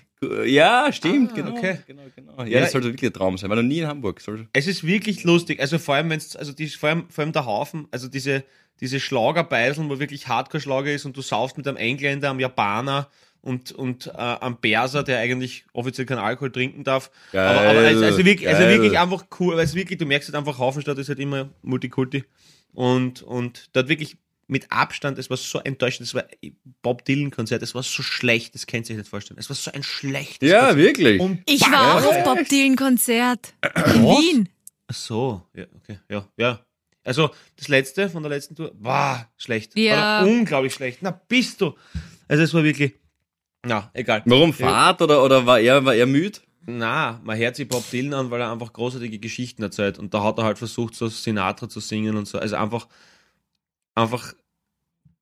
[0.46, 1.80] Ja, stimmt, Ah, genau, okay.
[1.88, 2.38] genau, genau.
[2.44, 3.50] Ja, Ja, das sollte wirklich ein Traum sein.
[3.50, 4.22] War noch nie in Hamburg.
[4.22, 5.60] Soll Es ist wirklich lustig.
[5.60, 8.44] Also vor allem, wenn's, also die, vor allem, vor allem der Haufen, also diese,
[8.82, 13.08] diese Schlagerbeiseln, wo wirklich Hardcore-Schlager ist und du saufst mit einem Engländer, einem Japaner
[13.42, 17.12] und, und äh, einem Perser, der eigentlich offiziell keinen Alkohol trinken darf.
[17.32, 20.30] Geil, aber, aber also, also, wirklich, also wirklich einfach cool, weil es wirklich, du merkst
[20.30, 22.24] halt einfach, Haufenstadt ist halt immer Multikulti.
[22.74, 24.18] Und, und dort wirklich
[24.48, 26.26] mit Abstand, es war so enttäuschend, es war
[26.82, 29.40] Bob Dylan-Konzert, es war so schlecht, das könnt ihr euch nicht vorstellen.
[29.40, 30.78] Es war so ein schlechtes Ja, Konzert.
[30.78, 31.22] wirklich.
[31.22, 33.54] Und Ich war auch auf Bob Dylan Konzert
[33.96, 34.04] in?
[34.04, 34.50] Wien.
[34.88, 36.66] Ach so, ja, okay, ja, ja.
[37.04, 39.78] Also das letzte von der letzten Tour war schlecht.
[39.78, 40.22] Ja.
[40.22, 41.00] War unglaublich schlecht.
[41.02, 41.74] Na, bist du.
[42.28, 42.94] Also es war wirklich.
[43.66, 44.24] Na, egal.
[44.26, 46.40] Warum Fahrt oder, oder war er, war er müde?
[46.66, 49.98] Na, man hört sich Bob Dylan an, weil er einfach großartige Geschichten erzählt.
[49.98, 52.38] Und da hat er halt versucht, so Sinatra zu singen und so.
[52.38, 52.88] Also einfach,
[53.96, 54.34] einfach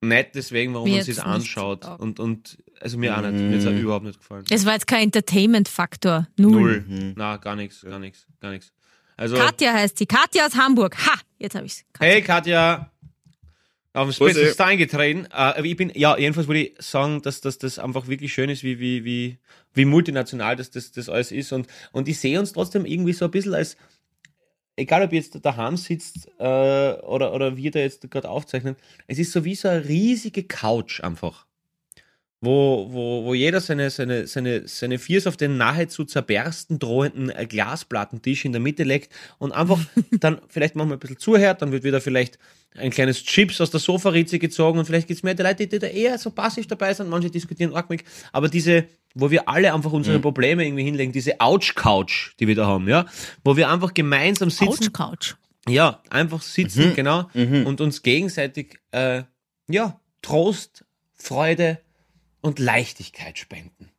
[0.01, 1.83] nicht deswegen, warum Mir man sich nicht anschaut.
[1.83, 2.01] taugt.
[2.01, 3.33] Und, und also mir auch nicht.
[3.33, 4.45] Mir hat es auch überhaupt nicht gefallen.
[4.49, 6.27] Es war jetzt kein Entertainment-Faktor.
[6.37, 6.51] Null.
[6.51, 6.85] Null.
[6.87, 7.13] Mhm.
[7.17, 8.71] Na, gar nichts, gar nichts, gar nichts.
[9.19, 9.35] Also.
[9.35, 10.05] Katja heißt sie.
[10.05, 10.95] Katja aus Hamburg.
[11.05, 11.19] Ha!
[11.37, 11.83] Jetzt habe ich's.
[11.91, 12.13] Katja.
[12.13, 12.91] Hey Katja,
[13.91, 14.39] auf den Grüße.
[14.39, 15.27] Special Stein getreten.
[15.35, 18.63] Äh, ich bin, ja, jedenfalls würde ich sagen, dass, dass das einfach wirklich schön ist,
[18.63, 19.37] wie, wie, wie,
[19.73, 21.51] wie multinational das, das, das alles ist.
[21.51, 23.75] Und, und ich sehe uns trotzdem irgendwie so ein bisschen als,
[24.77, 26.43] egal ob ihr jetzt daheim sitzt äh,
[27.01, 31.01] oder, oder wir da jetzt gerade aufzeichnen, es ist so wie so eine riesige Couch
[31.01, 31.45] einfach.
[32.41, 37.45] Wo, wo, wo jeder seine, seine, seine, seine Viers auf den nahezu zerbersten drohenden äh,
[37.45, 39.77] Glasplattentisch in der Mitte legt und einfach
[40.11, 42.39] dann vielleicht manchmal ein bisschen zuhört, dann wird wieder vielleicht
[42.77, 45.79] ein kleines Chips aus der Sofaritze gezogen und vielleicht gibt es mehr die Leute, die
[45.79, 48.85] da eher so passiv dabei sind, manche diskutieren arg mit, aber diese,
[49.15, 53.05] wo wir alle einfach unsere Probleme irgendwie hinlegen, diese Ouch-Couch, die wir da haben, ja,
[53.43, 55.35] wo wir einfach gemeinsam sitzen, Couch, Couch.
[55.67, 59.23] ja, einfach sitzen, genau, und uns gegenseitig, äh,
[59.67, 60.85] ja, Trost,
[61.15, 61.79] Freude
[62.41, 63.89] und Leichtigkeit spenden.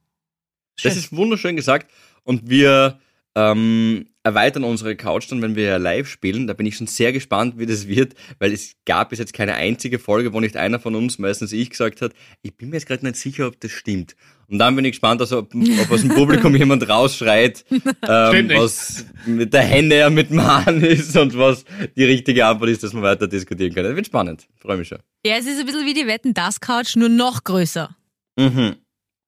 [0.82, 1.90] Das ist wunderschön gesagt.
[2.24, 2.98] Und wir
[3.34, 6.46] ähm, erweitern unsere Couch dann, wenn wir live spielen.
[6.46, 9.54] Da bin ich schon sehr gespannt, wie das wird, weil es gab bis jetzt keine
[9.54, 12.12] einzige Folge, wo nicht einer von uns, meistens ich, gesagt hat,
[12.42, 14.16] ich bin mir jetzt gerade nicht sicher, ob das stimmt.
[14.48, 19.06] Und dann bin ich gespannt, also, ob, ob aus dem Publikum jemand rausschreit, ähm, was
[19.24, 21.64] mit der Hände mit dem Hahn ist und was
[21.96, 23.88] die richtige Antwort ist, dass wir weiter diskutieren können.
[23.88, 24.48] Das wird spannend.
[24.56, 24.98] Freue mich schon.
[25.24, 27.94] Ja, es ist ein bisschen wie die Wetten, das Couch, nur noch größer.
[28.40, 28.76] Mhm.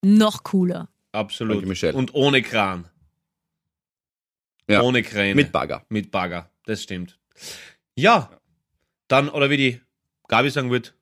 [0.04, 0.88] Noch cooler.
[1.12, 1.56] Absolut.
[1.56, 1.94] Danke, Michelle.
[1.96, 2.88] Und ohne Kran.
[4.68, 4.82] Ja.
[4.82, 5.34] Ohne Kräne.
[5.34, 5.84] Mit Bagger.
[5.88, 6.50] Mit Bagger.
[6.64, 7.18] Das stimmt.
[7.96, 8.30] Ja.
[9.08, 9.80] Dann, oder wie die
[10.28, 10.94] Gabi sagen wird,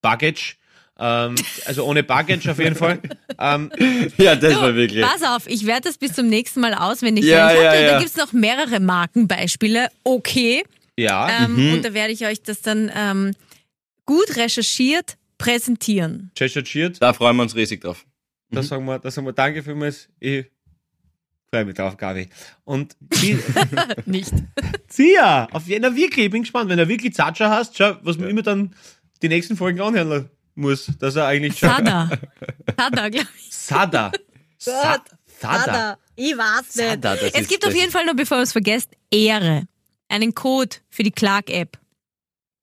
[0.00, 0.56] Baggage.
[0.98, 1.34] Ähm,
[1.66, 3.00] also ohne Baggage auf jeden Fall.
[3.36, 3.72] Ähm,
[4.16, 5.04] Ja, das Du, war wirklich.
[5.04, 7.90] Pass auf, ich werde das bis zum nächsten Mal auswendig Ja, ja, da, ja.
[7.92, 9.88] da gibt's noch mehrere Markenbeispiele.
[10.04, 10.62] Okay.
[10.96, 13.32] ja, Ähm, Und da werde ich euch das dann ähm,
[14.06, 16.30] gut recherchiert präsentieren.
[16.36, 17.00] Cheshire Cheered.
[17.02, 18.04] Da freuen wir uns riesig drauf.
[18.50, 20.08] Da sagen wir, da sagen wir Danke vielmals.
[20.20, 20.46] Ich
[21.50, 22.28] freue mich drauf, Gabi.
[22.64, 22.96] Und
[24.06, 24.32] Nicht.
[24.88, 26.70] Sia, auf jeden Fall wirklich, ich bin gespannt.
[26.70, 28.74] Wenn er wirklich Zatscher hast, schau, was man immer dann
[29.22, 31.68] die nächsten Folgen anhören muss, dass er eigentlich schon.
[31.68, 32.10] Sada.
[32.78, 33.52] Sada, glaube ich.
[33.52, 34.12] Sada.
[34.56, 35.02] Sa
[35.40, 35.64] Sada.
[35.64, 35.98] Sada.
[36.16, 36.88] Ich weiß nicht.
[36.88, 39.66] Sada, es ist- gibt auf jeden Fall, nur bevor ihr es vergesst, Ehre.
[40.08, 41.76] Einen Code für die Clark-App.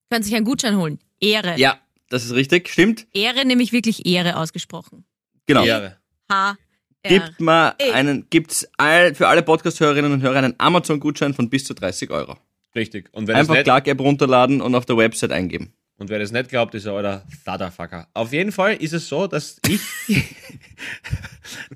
[0.09, 0.99] Können sich einen Gutschein holen.
[1.19, 1.57] Ehre.
[1.59, 1.80] Ja,
[2.11, 3.07] das ist richtig, stimmt.
[3.13, 5.05] Ehre, nämlich wirklich Ehre ausgesprochen.
[5.45, 5.63] Genau.
[5.63, 5.97] Ehre.
[6.29, 6.57] H.
[7.03, 7.91] Gibt mal Ey.
[7.91, 12.37] einen, gibt's all, für alle Podcast-Hörerinnen und Hörer einen Amazon-Gutschein von bis zu 30 Euro.
[12.75, 13.09] Richtig.
[13.13, 15.73] Und das Einfach nicht, Clark-App runterladen und auf der Website eingeben.
[15.97, 18.07] und wer das nicht glaubt, ist ein alter Thunderfucker.
[18.13, 19.81] Auf jeden Fall ist es so, dass ich,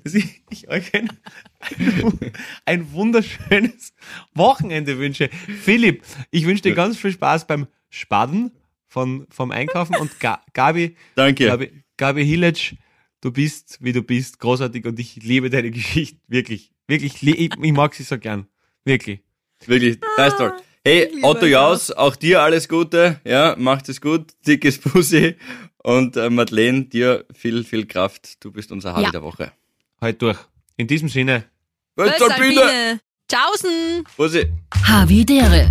[0.04, 1.08] dass ich, ich euch ein,
[2.66, 3.94] ein wunderschönes
[4.34, 5.30] Wochenende wünsche.
[5.62, 8.52] Philipp, ich wünsche dir ganz viel Spaß beim Spaden
[8.96, 11.44] von, vom Einkaufen und Ga Gabi, Danke.
[11.48, 12.76] Gabi, Gabi Hillec,
[13.20, 16.18] du bist, wie du bist, großartig und ich liebe deine Geschichte.
[16.28, 16.72] Wirklich.
[16.88, 17.20] Wirklich.
[17.20, 18.46] li- Ich, ich mag sie so gern.
[18.86, 19.20] Wirklich.
[19.66, 20.54] Wirklich, nice talk.
[20.82, 23.20] Hey, Lieber Otto Jaus, auch dir alles Gute.
[23.24, 24.32] Ja, macht es gut.
[24.46, 25.34] Dickes Pussy.
[25.82, 28.42] Und äh, Madeleine, dir viel, viel Kraft.
[28.42, 29.10] Du bist unser Harley Ja.
[29.10, 29.52] der Woche.
[30.00, 30.38] Halt durch.
[30.78, 31.44] In diesem Sinne.
[33.28, 34.04] Tschaußen.
[34.16, 34.46] Pussy.
[34.86, 35.70] Havidere.